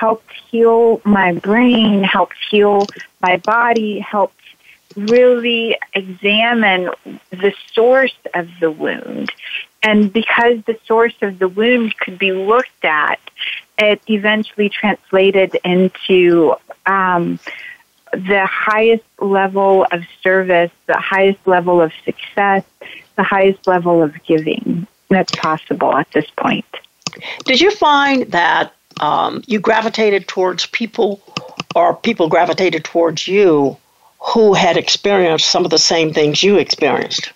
[0.02, 2.88] helped heal my brain helped heal
[3.22, 4.34] my body helped
[4.96, 6.90] really examine
[7.30, 9.32] the source of the wound.
[9.84, 13.20] And because the source of the wound could be looked at,
[13.78, 16.56] it eventually translated into
[16.88, 17.40] um,
[18.12, 22.64] the highest level of service, the highest level of success,
[23.18, 26.66] the highest level of giving that's possible at this point.
[27.46, 31.22] Did you find that um, you gravitated towards people
[31.76, 33.78] or people gravitated towards you
[34.20, 37.32] who had experienced some of the same things you experienced?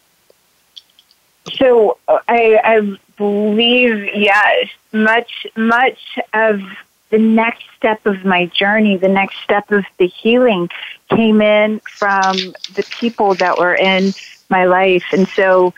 [1.53, 6.61] So I, I believe, yes, much, much of
[7.09, 10.69] the next step of my journey, the next step of the healing
[11.09, 12.35] came in from
[12.73, 14.13] the people that were in
[14.49, 15.05] my life.
[15.11, 15.73] And so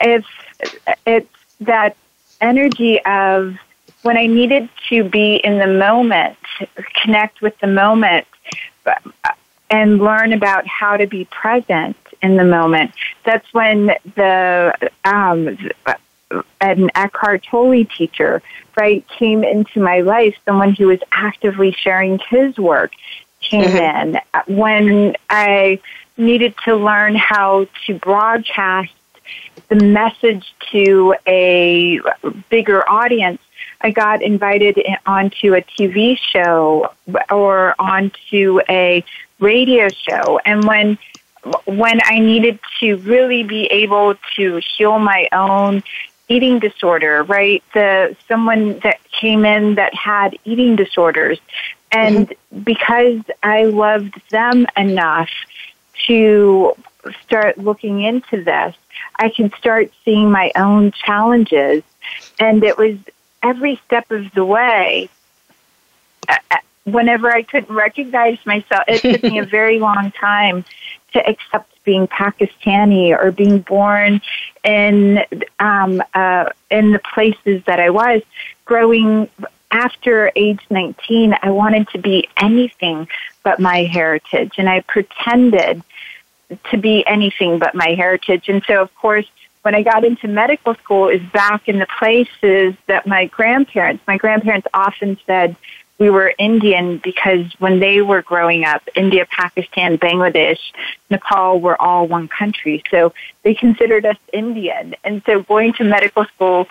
[0.00, 0.26] it's,
[1.06, 1.28] it's
[1.60, 1.96] that
[2.40, 3.56] energy of
[4.04, 6.36] when I needed to be in the moment,
[7.02, 8.26] connect with the moment,
[9.70, 12.92] and learn about how to be present in the moment.
[13.24, 15.56] That's when the um,
[16.60, 18.42] an Eckhart Tolle teacher,
[18.76, 20.36] right, came into my life.
[20.44, 22.92] Someone who was actively sharing his work
[23.40, 24.16] came mm-hmm.
[24.46, 25.80] in when I
[26.16, 28.92] needed to learn how to broadcast
[29.68, 32.00] the message to a
[32.48, 33.40] bigger audience.
[33.80, 36.92] I got invited onto a TV show
[37.30, 39.04] or onto a
[39.40, 40.98] radio show and when
[41.66, 45.82] when I needed to really be able to heal my own
[46.28, 47.62] eating disorder, right?
[47.74, 51.38] The someone that came in that had eating disorders
[51.92, 52.60] and mm-hmm.
[52.60, 55.30] because I loved them enough
[56.06, 56.72] to
[57.22, 58.74] start looking into this,
[59.16, 61.82] I can start seeing my own challenges
[62.38, 62.96] and it was
[63.44, 65.08] every step of the way
[66.84, 70.64] whenever I couldn't recognize myself, it took me a very long time
[71.12, 74.20] to accept being Pakistani or being born
[74.62, 75.24] in
[75.60, 78.22] um, uh, in the places that I was.
[78.64, 79.28] Growing
[79.70, 83.08] after age 19, I wanted to be anything
[83.42, 85.82] but my heritage, and I pretended
[86.70, 88.48] to be anything but my heritage.
[88.48, 89.26] And so, of course,
[89.64, 94.04] when I got into medical school, is back in the places that my grandparents.
[94.06, 95.56] My grandparents often said
[95.96, 100.58] we were Indian because when they were growing up, India, Pakistan, Bangladesh,
[101.08, 102.82] Nepal were all one country.
[102.90, 104.96] So they considered us Indian.
[105.02, 106.68] And so going to medical school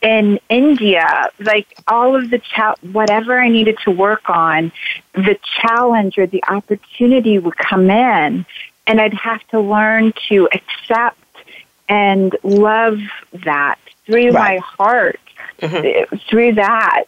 [0.00, 4.70] in India, like all of the cha- whatever I needed to work on,
[5.14, 8.46] the challenge or the opportunity would come in
[8.86, 11.18] and I'd have to learn to accept
[11.88, 12.98] and love
[13.44, 14.32] that through right.
[14.32, 15.20] my heart,
[15.60, 16.16] mm-hmm.
[16.28, 17.04] through that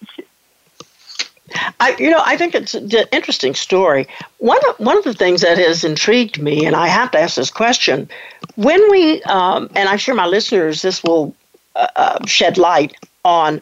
[1.81, 4.07] I, you know, I think it's an interesting story.
[4.38, 7.37] One of, one of the things that has intrigued me, and I have to ask
[7.37, 8.09] this question,
[8.57, 11.35] when we, um, and I'm sure my listeners, this will
[11.77, 13.61] uh, uh, shed light on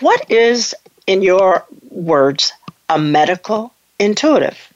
[0.00, 0.74] what is,
[1.06, 2.52] in your words,
[2.88, 4.69] a medical intuitive.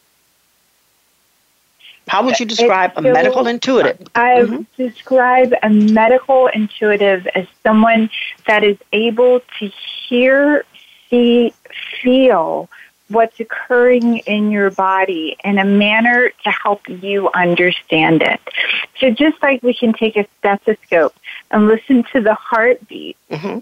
[2.06, 4.06] How would you describe a medical intuitive?
[4.14, 4.62] I mm-hmm.
[4.76, 8.10] describe a medical intuitive as someone
[8.46, 9.66] that is able to
[10.08, 10.64] hear,
[11.08, 11.52] see,
[12.02, 12.68] feel
[13.08, 18.40] what's occurring in your body in a manner to help you understand it.
[18.98, 21.14] So just like we can take a stethoscope
[21.50, 23.58] and listen to the heartbeat, mm-hmm.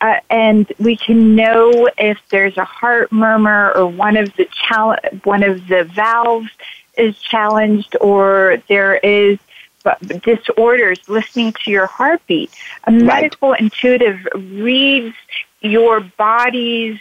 [0.00, 4.98] uh, and we can know if there's a heart murmur or one of the chal-
[5.24, 6.50] one of the valves
[6.96, 9.38] is challenged or there is
[10.22, 12.50] disorders listening to your heartbeat.
[12.84, 13.60] A medical right.
[13.60, 15.16] intuitive reads
[15.60, 16.98] your body's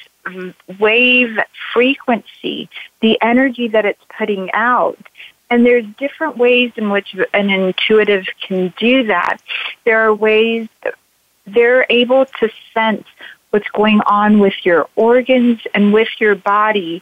[0.80, 1.38] wave
[1.74, 2.70] frequency,
[3.02, 5.00] the energy that it's putting out.
[5.50, 9.38] And there's different ways in which an intuitive can do that.
[9.84, 10.70] There are ways
[11.46, 13.06] they're able to sense
[13.50, 17.02] what's going on with your organs and with your body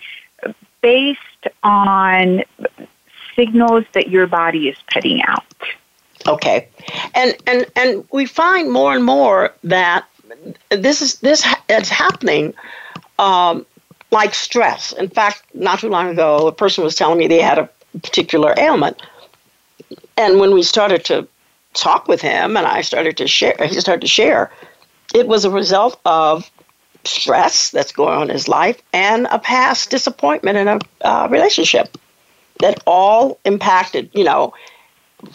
[0.81, 1.19] based
[1.61, 2.43] on
[3.39, 5.45] signals that your body is putting out.
[6.27, 6.67] Okay.
[7.15, 10.05] And and and we find more and more that
[10.69, 12.53] this is this is happening
[13.17, 13.65] um,
[14.11, 14.91] like stress.
[14.91, 18.53] In fact, not too long ago, a person was telling me they had a particular
[18.57, 19.01] ailment,
[20.17, 21.27] and when we started to
[21.73, 24.51] talk with him, and I started to share, he started to share,
[25.13, 26.49] it was a result of
[27.05, 31.97] stress that's going on in his life and a past disappointment in a uh, relationship
[32.59, 34.53] that all impacted, you know,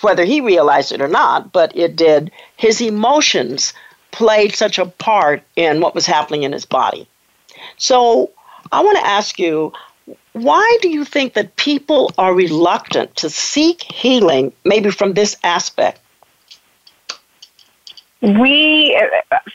[0.01, 2.31] whether he realized it or not, but it did.
[2.57, 3.75] His emotions
[4.13, 7.09] played such a part in what was happening in his body.
[7.77, 8.31] So
[8.73, 9.73] I want to ask you
[10.33, 16.01] why do you think that people are reluctant to seek healing, maybe from this aspect?
[18.21, 19.01] We,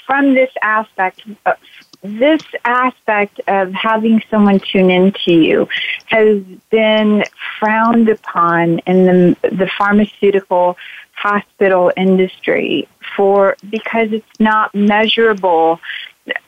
[0.06, 1.54] from this aspect, uh,
[2.02, 5.68] this aspect of having someone tune into you
[6.06, 7.24] has been
[7.60, 10.78] frowned upon in the, the pharmaceutical
[11.14, 15.82] hospital industry for because it's not measurable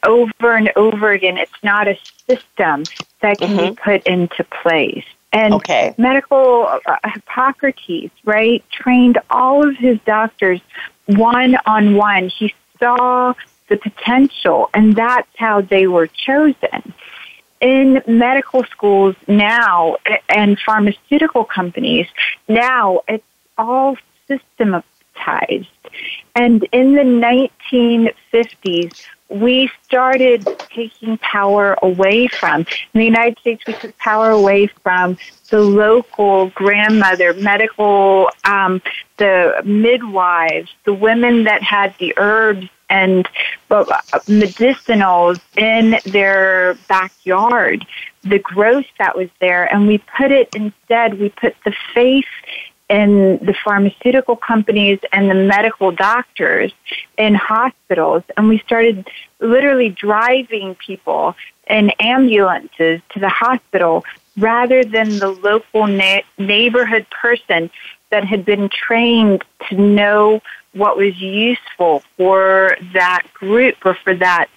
[0.06, 1.38] over and over again.
[1.38, 1.98] It's not a
[2.30, 2.84] system
[3.22, 3.70] that can mm-hmm.
[3.72, 5.06] be put into place.
[5.34, 5.96] And okay.
[5.98, 10.62] medical uh, Hippocrates, right, trained all of his doctors
[11.06, 12.30] one on one.
[12.30, 13.34] He saw
[13.72, 16.94] the potential, and that's how they were chosen.
[17.62, 19.96] In medical schools now
[20.30, 22.08] and pharmaceutical companies,
[22.48, 23.24] now it's
[23.58, 23.96] all
[24.28, 25.68] systematized.
[26.36, 27.04] And in the
[27.72, 32.62] 1950s, we started taking power away from.
[32.94, 35.18] In the United States, we took power away from
[35.50, 38.82] the local grandmother, medical, um,
[39.18, 43.28] the midwives, the women that had the herbs and
[43.72, 43.86] uh,
[44.28, 47.88] medicinals in their backyard,
[48.24, 52.26] the growth that was there, and we put it instead, we put the faith
[52.90, 56.74] in the pharmaceutical companies and the medical doctors
[57.18, 59.08] in hospitals, and we started
[59.40, 61.34] literally driving people
[61.68, 64.04] in ambulances to the hospital
[64.38, 67.70] rather than the local na- neighborhood person
[68.10, 70.42] that had been trained to know
[70.74, 74.48] what was useful for that group or for that.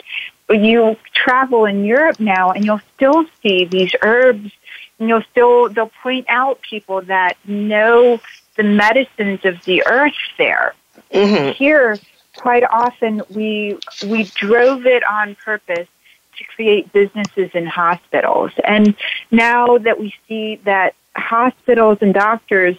[0.48, 4.52] You travel in Europe now and you'll still see these herbs
[4.98, 8.20] and you'll still, they'll point out people that know
[8.56, 10.74] the medicines of the earth there.
[11.12, 11.52] Mm-hmm.
[11.52, 11.98] Here,
[12.36, 15.88] quite often we, we drove it on purpose
[16.36, 18.52] to create businesses in hospitals.
[18.64, 18.94] And
[19.30, 22.76] now that we see that hospitals and doctors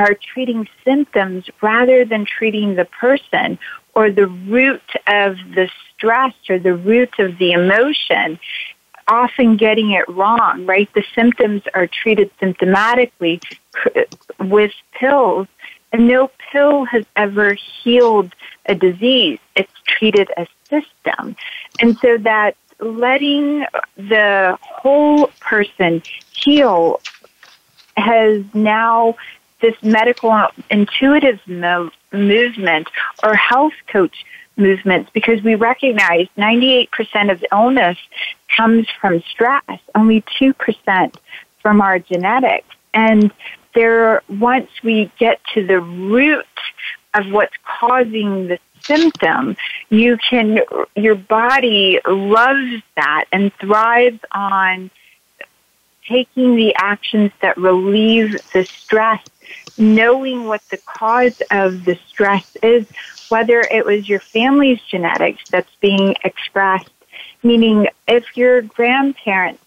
[0.00, 3.58] are treating symptoms rather than treating the person
[3.94, 8.38] or the root of the stress or the root of the emotion,
[9.08, 10.88] often getting it wrong, right?
[10.94, 13.42] The symptoms are treated symptomatically
[14.38, 15.48] with pills,
[15.92, 17.52] and no pill has ever
[17.82, 18.32] healed
[18.64, 19.38] a disease.
[19.54, 21.36] It's treated a system.
[21.78, 23.66] And so that letting
[23.96, 26.02] the whole person
[26.32, 27.02] heal
[27.98, 29.16] has now
[29.60, 32.88] this medical intuitive mo- movement
[33.22, 34.24] or health coach
[34.56, 37.98] movements because we recognize 98% of illness
[38.56, 39.62] comes from stress,
[39.94, 41.14] only 2%
[41.62, 42.68] from our genetics.
[42.92, 43.32] And
[43.74, 46.44] there, once we get to the root
[47.14, 49.56] of what's causing the symptom.
[49.88, 50.60] You can,
[50.96, 54.90] your body loves that and thrives on
[56.08, 59.22] taking the actions that relieve the stress,
[59.78, 62.86] knowing what the cause of the stress is,
[63.28, 66.90] whether it was your family's genetics that's being expressed,
[67.42, 69.62] meaning if your grandparents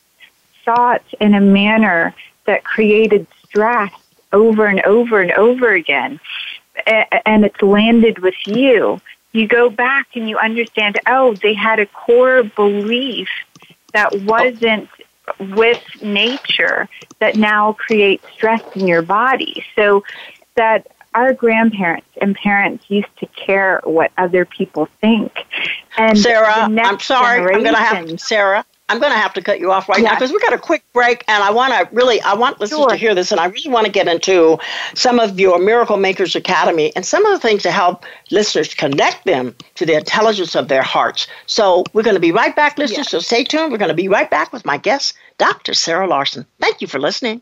[0.66, 2.14] thought in a manner
[2.46, 3.92] that created stress
[4.32, 6.20] over and over and over again,
[6.86, 9.00] and it's landed with you,
[9.32, 13.30] you go back and you understand, oh, they had a core belief
[13.94, 14.20] that oh.
[14.26, 14.90] wasn't
[15.40, 16.88] with nature
[17.20, 19.64] that now creates stress in your body.
[19.76, 20.04] So
[20.56, 25.32] that our grandparents and parents used to care what other people think.
[25.98, 28.66] And Sarah, I'm sorry, I'm going to have Sarah.
[28.94, 30.84] I'm going to have to cut you off right now because we've got a quick
[30.94, 32.90] break, and I want to really, I want listeners sure.
[32.90, 34.60] to hear this, and I really want to get into
[34.94, 39.26] some of your Miracle Makers Academy and some of the things to help listeners connect
[39.26, 41.26] them to the intelligence of their hearts.
[41.48, 43.10] So we're going to be right back, listeners.
[43.10, 43.72] So stay tuned.
[43.72, 45.74] We're going to be right back with my guest, Dr.
[45.74, 46.46] Sarah Larsen.
[46.60, 47.42] Thank you for listening.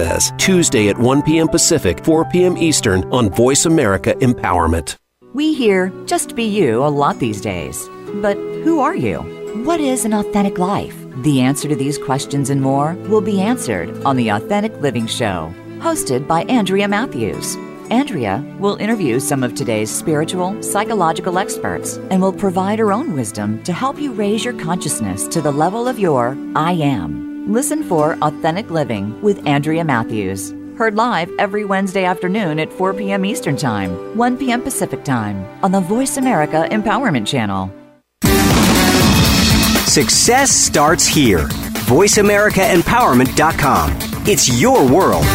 [0.01, 1.47] Says, Tuesday at 1 p.m.
[1.47, 2.57] Pacific, 4 p.m.
[2.57, 4.95] Eastern on Voice America Empowerment.
[5.35, 7.87] We hear just be you a lot these days.
[8.15, 9.19] But who are you?
[9.63, 10.95] What is an authentic life?
[11.17, 15.53] The answer to these questions and more will be answered on The Authentic Living Show,
[15.77, 17.55] hosted by Andrea Matthews.
[17.91, 23.61] Andrea will interview some of today's spiritual, psychological experts and will provide her own wisdom
[23.65, 27.30] to help you raise your consciousness to the level of your I am.
[27.47, 30.53] Listen for Authentic Living with Andrea Matthews.
[30.77, 33.25] Heard live every Wednesday afternoon at 4 p.m.
[33.25, 34.61] Eastern Time, 1 p.m.
[34.61, 37.71] Pacific Time on the Voice America Empowerment Channel.
[39.87, 41.47] Success starts here.
[41.87, 43.97] VoiceAmericaEmpowerment.com.
[44.27, 45.25] It's your world.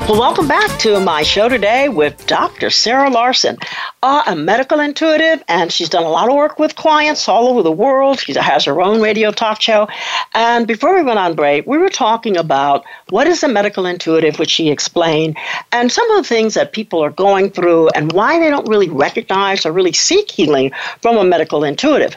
[0.09, 2.71] Well, welcome back to my show today with Dr.
[2.71, 3.59] Sarah Larsen,
[4.03, 7.63] uh, a medical intuitive, and she's done a lot of work with clients all over
[7.63, 8.19] the world.
[8.19, 9.87] She has her own radio talk show.
[10.33, 14.39] And before we went on break, we were talking about what is a medical intuitive,
[14.39, 15.37] which she explained,
[15.73, 18.89] and some of the things that people are going through and why they don't really
[18.89, 22.17] recognize or really seek healing from a medical intuitive.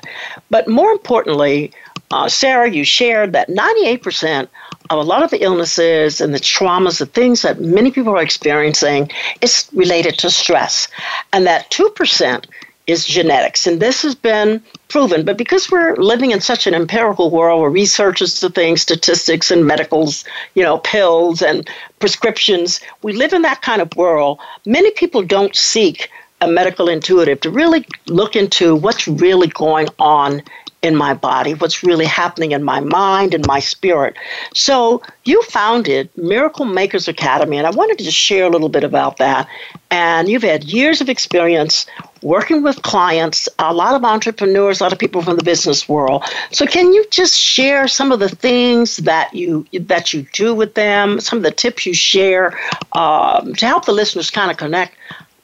[0.50, 1.74] But more importantly,
[2.12, 4.48] uh, Sarah, you shared that 98%
[4.90, 8.22] of a lot of the illnesses and the traumas, the things that many people are
[8.22, 9.10] experiencing,
[9.42, 10.88] is related to stress.
[11.32, 12.46] And that 2%
[12.88, 13.68] is genetics.
[13.68, 15.24] And this has been proven.
[15.24, 19.52] But because we're living in such an empirical world where research is the thing, statistics
[19.52, 24.40] and medicals, you know, pills and prescriptions, we live in that kind of world.
[24.66, 26.10] Many people don't seek
[26.42, 30.42] a medical intuitive to really look into what's really going on
[30.82, 34.16] in my body, what's really happening in my mind and my spirit.
[34.56, 38.84] So you founded Miracle Makers Academy, and I wanted to just share a little bit
[38.84, 39.48] about that.
[39.92, 41.86] And you've had years of experience
[42.24, 46.24] working with clients, a lot of entrepreneurs, a lot of people from the business world.
[46.52, 50.74] So can you just share some of the things that you that you do with
[50.74, 52.58] them, some of the tips you share
[52.94, 54.96] um, to help the listeners kind of connect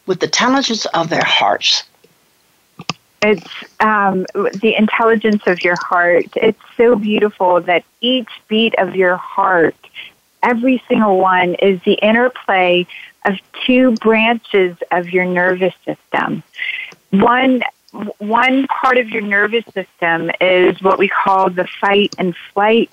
[0.08, 1.84] with the intelligence of their hearts?
[3.22, 3.48] It's
[3.80, 6.26] um, the intelligence of your heart.
[6.36, 9.76] It's so beautiful that each beat of your heart,
[10.44, 12.86] every single one, is the interplay
[13.26, 16.44] of two branches of your nervous system.
[17.10, 17.64] One
[18.20, 22.92] one part of your nervous system is what we call the fight and flight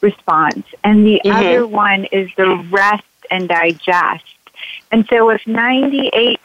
[0.00, 1.36] response, and the mm-hmm.
[1.36, 4.24] other one is the rest and digest.
[4.92, 6.38] And so, if 98%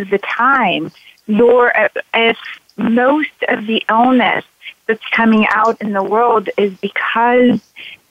[0.00, 0.92] of the time,
[1.26, 1.72] your
[2.14, 2.38] if
[2.78, 4.44] most of the illness
[4.86, 7.60] that's coming out in the world is because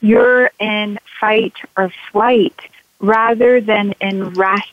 [0.01, 2.55] you're in fight or flight
[2.99, 4.71] rather than in rest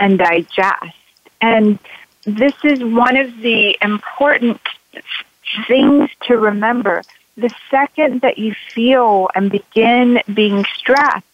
[0.00, 0.96] and digest.
[1.40, 1.78] And
[2.24, 4.60] this is one of the important
[5.66, 7.02] things to remember.
[7.36, 11.24] The second that you feel and begin being stressed,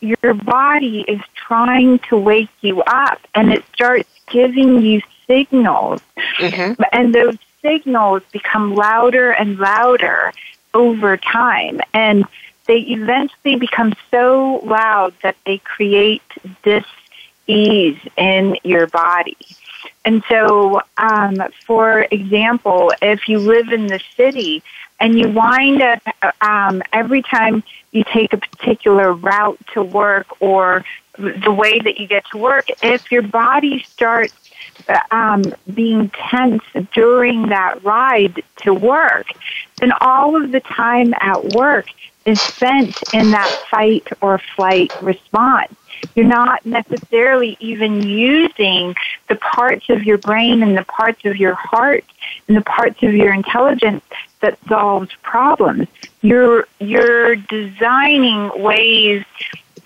[0.00, 6.00] your body is trying to wake you up and it starts giving you signals.
[6.38, 6.82] Mm-hmm.
[6.92, 10.32] And those signals become louder and louder
[10.74, 11.80] over time.
[11.92, 12.24] And
[12.66, 16.22] they eventually become so loud that they create
[16.62, 16.84] dis
[17.46, 19.36] ease in your body.
[20.04, 24.62] And so, um, for example, if you live in the city
[24.98, 26.02] and you wind up
[26.40, 27.62] um, every time
[27.92, 30.84] you take a particular route to work or
[31.18, 34.45] the way that you get to work, if your body starts
[35.10, 36.62] um, being tense
[36.94, 39.26] during that ride to work,
[39.78, 41.86] then all of the time at work
[42.24, 45.72] is spent in that fight or flight response.
[46.14, 48.94] You're not necessarily even using
[49.28, 52.04] the parts of your brain and the parts of your heart
[52.48, 54.04] and the parts of your intelligence
[54.40, 55.88] that solves problems.
[56.20, 59.24] You're, you're designing ways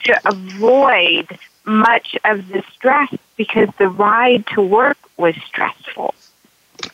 [0.05, 6.14] to avoid much of the stress because the ride to work was stressful.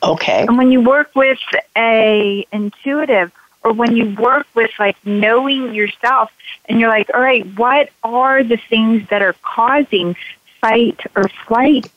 [0.02, 0.44] Okay.
[0.46, 1.38] And when you work with
[1.76, 6.30] a intuitive or when you work with like knowing yourself
[6.66, 10.16] and you're like, all right, what are the things that are causing
[10.60, 11.90] fight or flight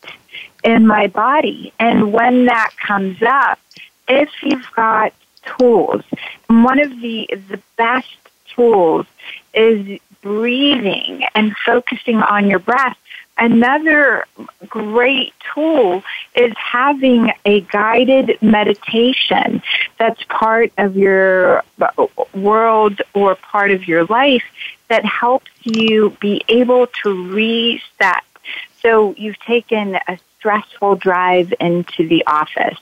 [0.64, 1.74] in my body?
[1.80, 3.60] And when that comes up,
[4.08, 5.14] if you've got
[5.58, 6.04] tools,
[6.48, 8.18] one of the the best
[8.56, 9.06] tools
[9.54, 12.98] is breathing and focusing on your breath
[13.40, 14.26] Another
[14.68, 16.04] great tool
[16.36, 19.62] is having a guided meditation
[19.98, 21.64] that's part of your
[22.34, 24.44] world or part of your life
[24.90, 28.24] that helps you be able to reset.
[28.82, 32.80] So you've taken a stressful drive into the office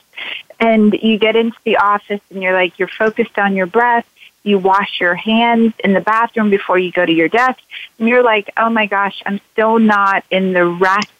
[0.58, 4.08] and you get into the office and you're like, you're focused on your breath
[4.42, 7.60] you wash your hands in the bathroom before you go to your desk,
[7.98, 11.10] and you're like, oh my gosh, I'm still not in the rest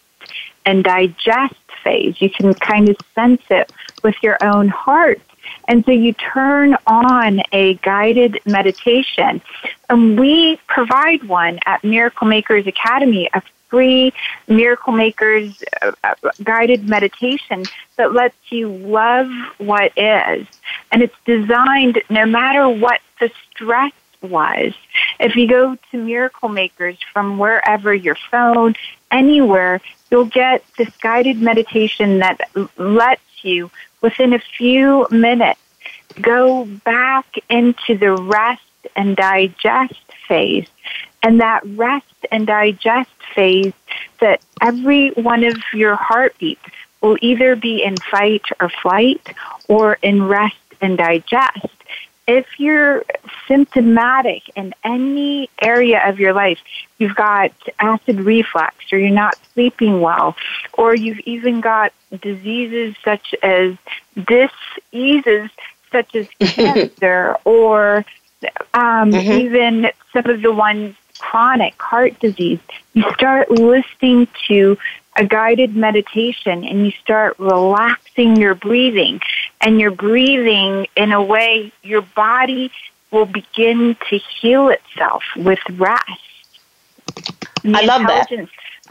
[0.65, 2.21] and digest phase.
[2.21, 3.71] You can kind of sense it
[4.03, 5.21] with your own heart.
[5.67, 9.41] And so you turn on a guided meditation.
[9.89, 14.13] And we provide one at Miracle Makers Academy, a free
[14.47, 17.63] Miracle Makers uh, uh, guided meditation
[17.95, 20.47] that lets you love what is.
[20.91, 24.73] And it's designed no matter what the stress was.
[25.19, 28.75] If you go to Miracle Makers from wherever your phone,
[29.11, 32.41] anywhere, you'll get this guided meditation that
[32.77, 35.59] lets you, within a few minutes,
[36.21, 38.61] go back into the rest
[38.95, 40.67] and digest phase.
[41.21, 43.73] And that rest and digest phase
[44.19, 46.61] that every one of your heartbeats
[47.01, 49.35] will either be in fight or flight
[49.67, 51.67] or in rest and digest.
[52.27, 53.03] If you're
[53.47, 56.59] symptomatic in any area of your life,
[56.99, 60.35] you've got acid reflux or you're not sleeping well,
[60.73, 61.91] or you've even got
[62.21, 63.75] diseases such as
[64.15, 65.49] diseases
[65.91, 68.05] such as cancer or
[68.73, 69.31] um, mm-hmm.
[69.31, 72.59] even some of the ones chronic heart disease,
[72.93, 74.77] you start listening to
[75.15, 79.19] a guided meditation and you start relaxing your breathing
[79.61, 82.71] and you're breathing in a way your body
[83.11, 86.03] will begin to heal itself with rest.
[87.63, 88.31] The I love that.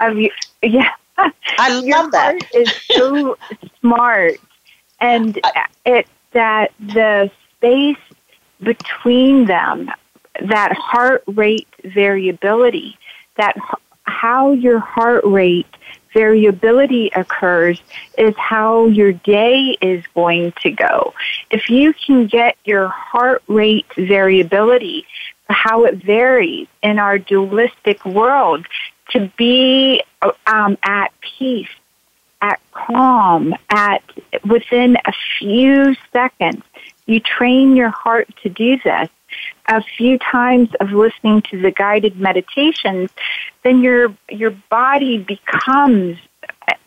[0.00, 0.30] Of you,
[0.62, 0.90] yeah.
[1.16, 2.36] I love that.
[2.54, 3.36] is so
[3.80, 4.34] smart
[5.00, 5.40] and
[5.84, 7.96] it's that the space
[8.60, 9.90] between them
[10.40, 12.98] that heart rate variability,
[13.36, 13.56] that
[14.04, 15.66] how your heart rate
[16.14, 17.80] variability occurs
[18.16, 21.14] is how your day is going to go.
[21.50, 25.06] If you can get your heart rate variability,
[25.48, 28.66] how it varies in our dualistic world,
[29.10, 30.02] to be
[30.46, 31.68] um, at peace,
[32.40, 34.02] at calm, at
[34.44, 36.62] within a few seconds,
[37.08, 39.08] you train your heart to do this
[39.66, 43.10] a few times of listening to the guided meditations,
[43.64, 46.18] then your your body becomes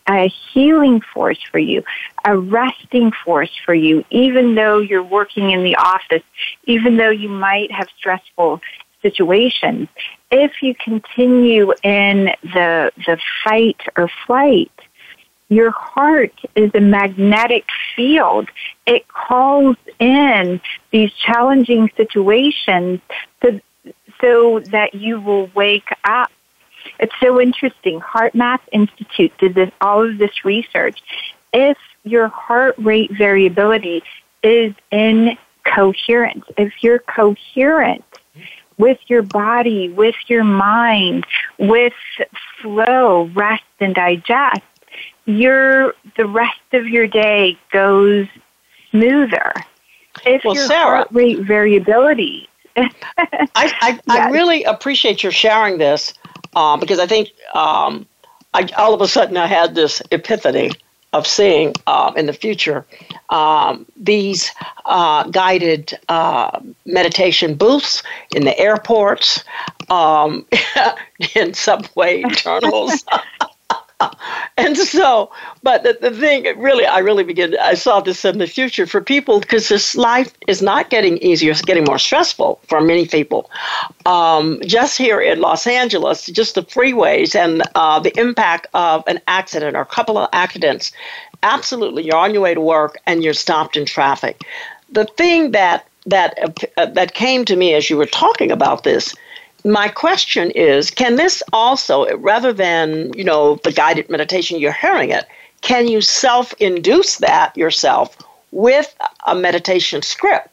[0.08, 1.84] a healing force for you,
[2.26, 6.24] a resting force for you, even though you're working in the office,
[6.66, 8.62] even though you might have stressful
[9.02, 9.88] situations.
[10.30, 14.72] If you continue in the the fight or flight,
[15.52, 18.48] your heart is a magnetic field.
[18.86, 23.02] It calls in these challenging situations
[23.42, 23.62] to,
[24.22, 26.32] so that you will wake up.
[27.00, 28.00] It's so interesting.
[28.00, 31.02] HeartMath Institute did this, all of this research.
[31.52, 34.04] If your heart rate variability
[34.42, 38.06] is in coherence, if you're coherent
[38.78, 41.26] with your body, with your mind,
[41.60, 41.94] with
[42.62, 44.62] flow, rest, and digest,
[45.26, 48.28] your the rest of your day goes
[48.90, 49.54] smoother.
[50.26, 52.50] If well, your Sarah, heart rate variability.
[52.78, 52.90] I,
[53.56, 54.02] I, yes.
[54.08, 56.14] I, really appreciate your sharing this
[56.56, 58.06] uh, because I think um,
[58.54, 60.72] I, all of a sudden I had this epiphany
[61.14, 62.86] of seeing uh, in the future
[63.30, 64.52] um, these
[64.86, 68.04] uh, guided uh, meditation booths
[68.36, 69.44] in the airports,
[69.90, 70.46] um,
[71.36, 73.06] in subway tunnels.
[74.58, 75.32] and so,
[75.64, 79.02] but the, the thing really, I really begin, I saw this in the future for
[79.02, 83.50] people because this life is not getting easier, it's getting more stressful for many people.
[84.06, 89.20] Um, just here in Los Angeles, just the freeways and uh, the impact of an
[89.28, 90.92] accident or a couple of accidents,
[91.44, 94.42] absolutely, you're on your way to work and you're stopped in traffic.
[94.90, 99.14] The thing that that uh, that came to me as you were talking about this
[99.64, 105.10] my question is can this also rather than you know the guided meditation you're hearing
[105.10, 105.26] it
[105.62, 108.18] can you self-induce that yourself
[108.52, 108.96] with
[109.28, 110.50] a meditation script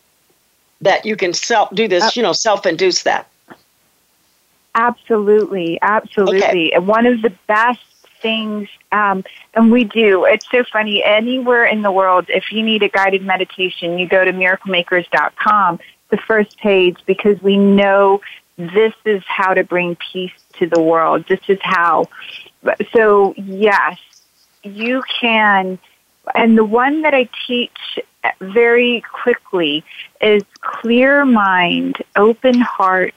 [0.81, 3.29] that you can self do this you know self-induce that
[4.75, 6.79] absolutely absolutely okay.
[6.79, 7.81] one of the best
[8.21, 9.23] things um,
[9.55, 13.23] and we do it's so funny anywhere in the world if you need a guided
[13.23, 15.79] meditation you go to miraclemakers.com
[16.11, 18.21] the first page because we know
[18.59, 21.25] this is how to bring peace to the world.
[21.29, 22.09] This is how.
[22.93, 23.99] So, yes,
[24.65, 25.79] you can.
[26.35, 27.99] And the one that I teach
[28.41, 29.85] very quickly
[30.21, 33.15] is clear mind, open heart,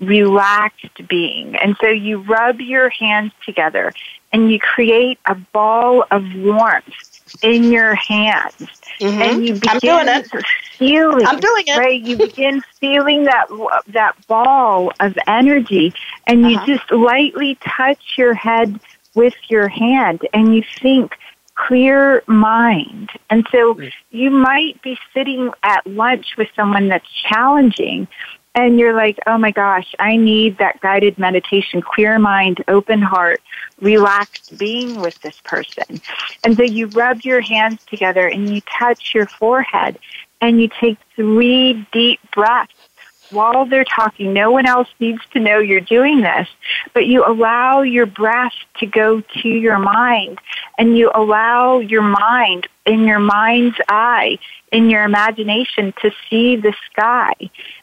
[0.00, 1.56] relaxed being.
[1.56, 3.92] And so you rub your hands together
[4.32, 8.68] and you create a ball of warmth in your hands.
[9.00, 9.22] Mm-hmm.
[9.22, 10.24] And you begin
[10.78, 11.78] feeling I'm doing it.
[11.78, 12.00] Right?
[12.00, 13.46] You begin feeling that
[13.88, 15.92] that ball of energy
[16.26, 16.66] and you uh-huh.
[16.66, 18.78] just lightly touch your head
[19.14, 21.16] with your hand and you think
[21.54, 23.10] clear mind.
[23.30, 23.92] And so mm.
[24.10, 28.08] you might be sitting at lunch with someone that's challenging
[28.54, 33.40] and you're like, oh my gosh, I need that guided meditation, clear mind, open heart,
[33.80, 36.00] relaxed being with this person.
[36.44, 39.98] And so you rub your hands together and you touch your forehead
[40.40, 42.72] and you take three deep breaths
[43.30, 44.32] while they're talking.
[44.32, 46.48] No one else needs to know you're doing this,
[46.92, 50.38] but you allow your breath to go to your mind
[50.78, 54.38] and you allow your mind in your mind's eye,
[54.74, 57.32] in your imagination to see the sky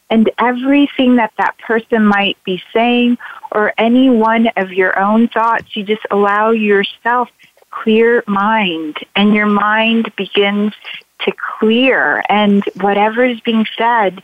[0.09, 3.17] and everything that that person might be saying
[3.53, 7.29] or any one of your own thoughts, you just allow yourself
[7.71, 10.73] clear mind and your mind begins
[11.21, 14.21] to clear and whatever is being said,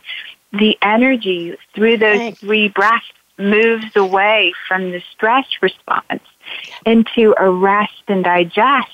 [0.52, 3.06] the energy through those three breaths
[3.38, 6.22] moves away from the stress response
[6.84, 8.90] into a rest and digest.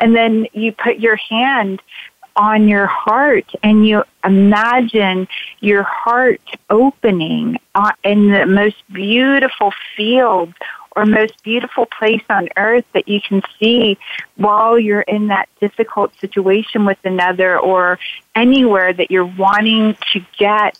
[0.00, 1.80] And then you put your hand
[2.36, 5.28] on your heart and you imagine
[5.60, 10.52] your heart opening uh, in the most beautiful field
[10.94, 13.98] or most beautiful place on earth that you can see
[14.36, 17.98] while you're in that difficult situation with another or
[18.34, 20.78] anywhere that you're wanting to get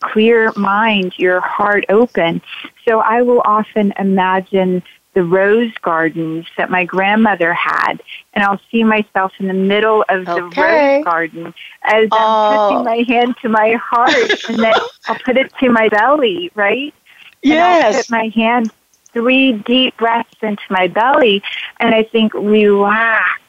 [0.00, 2.40] clear mind, your heart open.
[2.88, 4.82] So I will often imagine
[5.14, 8.00] the rose gardens that my grandmother had,
[8.34, 12.16] and I'll see myself in the middle of the rose garden as oh.
[12.16, 14.74] I'm putting my hand to my heart, and then
[15.06, 16.94] I'll put it to my belly, right?
[17.42, 17.84] Yes.
[17.84, 18.70] And I'll put my hand
[19.12, 21.42] three deep breaths into my belly,
[21.78, 23.40] and I think relax.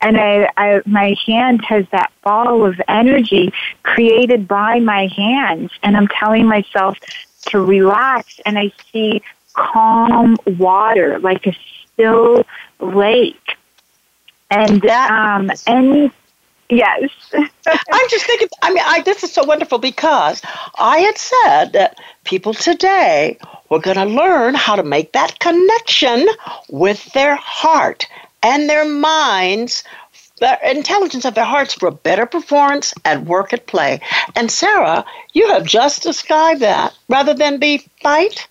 [0.00, 5.96] And I, I, my hand has that ball of energy created by my hands, and
[5.96, 6.98] I'm telling myself
[7.46, 9.22] to relax, and I see
[9.56, 11.56] calm water, like a
[11.92, 12.44] still
[12.80, 13.56] lake.
[14.50, 16.12] And that, um, any
[16.68, 17.10] Yes.
[17.34, 20.42] I'm just thinking, I mean, I, this is so wonderful because
[20.78, 23.38] I had said that people today
[23.70, 26.26] were going to learn how to make that connection
[26.68, 28.08] with their heart
[28.42, 29.84] and their minds
[30.38, 34.00] the intelligence of their hearts for a better performance at work at play.
[34.34, 36.94] And Sarah, you have just described that.
[37.08, 38.46] Rather than be fight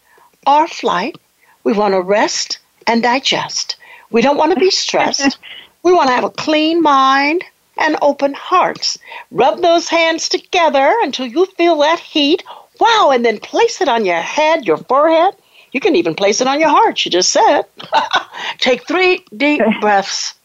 [0.45, 1.17] or flight,
[1.63, 3.75] we want to rest and digest.
[4.11, 5.37] We don't want to be stressed.
[5.83, 7.43] we want to have a clean mind
[7.77, 8.97] and open hearts.
[9.31, 12.43] Rub those hands together until you feel that heat.
[12.79, 15.35] Wow, and then place it on your head, your forehead.
[15.71, 17.63] You can even place it on your heart, you just said.
[18.59, 20.35] Take three deep breaths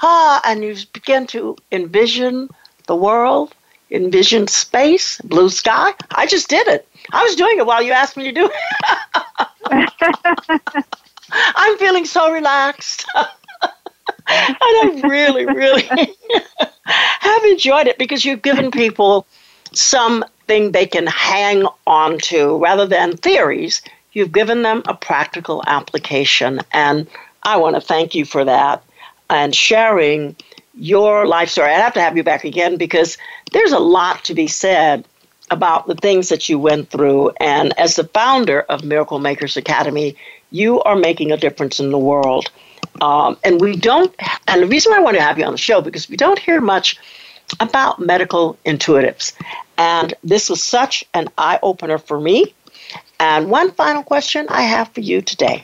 [0.00, 2.48] ah, and you begin to envision
[2.86, 3.54] the world,
[3.90, 5.92] envision space, blue sky.
[6.10, 6.86] I just did it.
[7.12, 9.92] I was doing it while you asked me to do it.
[11.30, 13.06] I'm feeling so relaxed.
[13.14, 13.26] and
[14.28, 15.82] I really, really
[16.84, 19.26] have enjoyed it because you've given people
[19.72, 23.82] something they can hang on to rather than theories.
[24.12, 26.60] You've given them a practical application.
[26.72, 27.06] And
[27.42, 28.82] I want to thank you for that
[29.30, 30.36] and sharing
[30.74, 31.72] your life story.
[31.72, 33.18] I'd have to have you back again because
[33.52, 35.06] there's a lot to be said
[35.50, 37.30] about the things that you went through.
[37.40, 40.16] And as the founder of Miracle Makers Academy,
[40.50, 42.50] you are making a difference in the world.
[43.00, 44.14] Um, and we don't,
[44.46, 46.60] and the reason I want to have you on the show because we don't hear
[46.60, 46.98] much
[47.60, 49.32] about medical intuitives.
[49.76, 52.54] And this was such an eye opener for me.
[53.20, 55.62] And one final question I have for you today.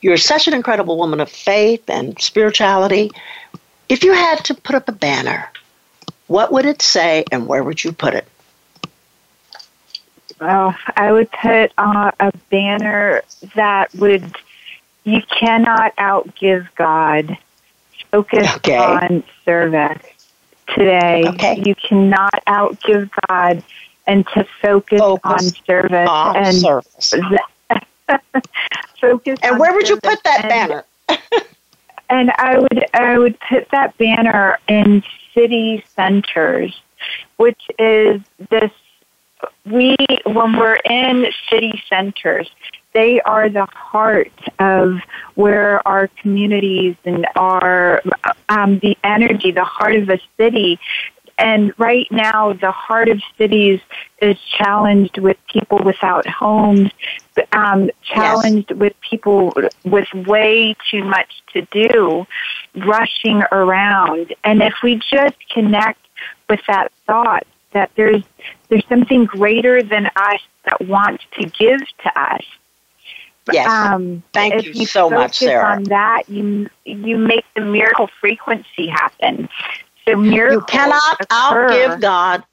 [0.00, 3.10] You're such an incredible woman of faith and spirituality.
[3.88, 5.48] If you had to put up a banner,
[6.32, 8.26] what would it say and where would you put it?
[10.40, 13.22] Well, I would put uh, a banner
[13.54, 14.34] that would,
[15.04, 17.36] you cannot outgive God.
[18.10, 18.76] Focus okay.
[18.76, 20.02] on service
[20.74, 21.24] today.
[21.26, 21.62] Okay.
[21.64, 23.62] You cannot outgive God
[24.06, 26.08] and to focus, focus on service.
[26.08, 27.14] On and service.
[29.00, 29.38] focus.
[29.42, 30.84] And where would you put that banner?
[32.08, 35.02] and I would I would put that banner in
[35.34, 36.80] city centers,
[37.36, 38.20] which is
[38.50, 38.70] this.
[39.66, 42.48] We when we're in city centers,
[42.92, 44.98] they are the heart of
[45.34, 48.02] where our communities and our
[48.48, 50.78] um, the energy, the heart of a city
[51.42, 53.80] and right now, the heart of cities
[54.20, 56.92] is challenged with people without homes,
[57.50, 58.78] um, challenged yes.
[58.78, 59.52] with people
[59.84, 62.24] with way too much to do,
[62.76, 64.32] rushing around.
[64.44, 65.98] And if we just connect
[66.48, 68.22] with that thought that there's
[68.68, 72.44] there's something greater than us that wants to give to us.
[73.50, 73.68] Yes.
[73.68, 75.74] Um, Thank you, you so much, Sarah.
[75.74, 79.48] On that, you you make the miracle frequency happen.
[80.06, 81.68] You cannot occur.
[81.68, 82.44] outgive God.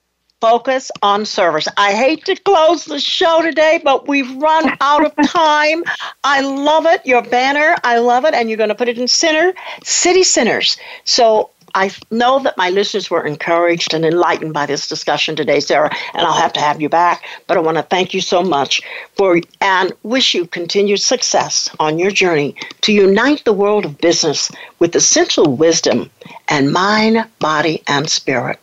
[0.41, 1.67] Focus on service.
[1.75, 5.83] I hate to close the show today, but we've run out of time.
[6.23, 7.05] I love it.
[7.05, 10.77] Your banner, I love it, and you're going to put it in center, city centers.
[11.03, 15.91] So I know that my listeners were encouraged and enlightened by this discussion today, Sarah,
[16.13, 17.24] and I'll have to have you back.
[17.47, 18.82] But I want to thank you so much
[19.15, 24.51] for and wish you continued success on your journey to unite the world of business
[24.80, 26.09] with essential wisdom
[26.47, 28.59] and mind, body, and spirit.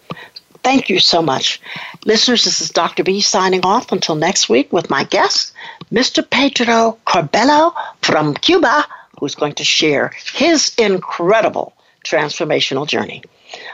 [0.63, 1.61] Thank you so much.
[2.07, 3.05] Listeners, this is Dr.
[3.05, 5.53] B signing off until next week with my guest,
[5.93, 6.29] Mr.
[6.29, 8.85] Pedro Corbello from Cuba,
[9.21, 11.73] who's going to share his incredible
[12.07, 13.23] transformational journey.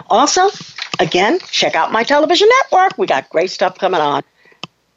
[0.09, 0.49] Also,
[0.99, 2.97] again, check out my television network.
[2.99, 4.23] We got great stuff coming on.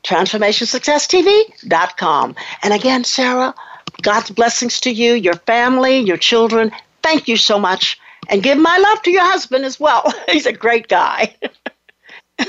[0.04, 2.36] TransformationSuccessTV.com.
[2.62, 3.54] And again, Sarah,
[4.02, 6.72] God's blessings to you, your family, your children.
[7.02, 8.00] Thank you so much.
[8.30, 10.12] And give my love to your husband as well.
[10.30, 11.36] He's a great guy.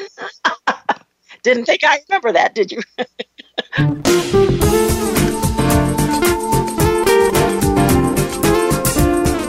[1.43, 2.81] Didn't think I remember that, did you?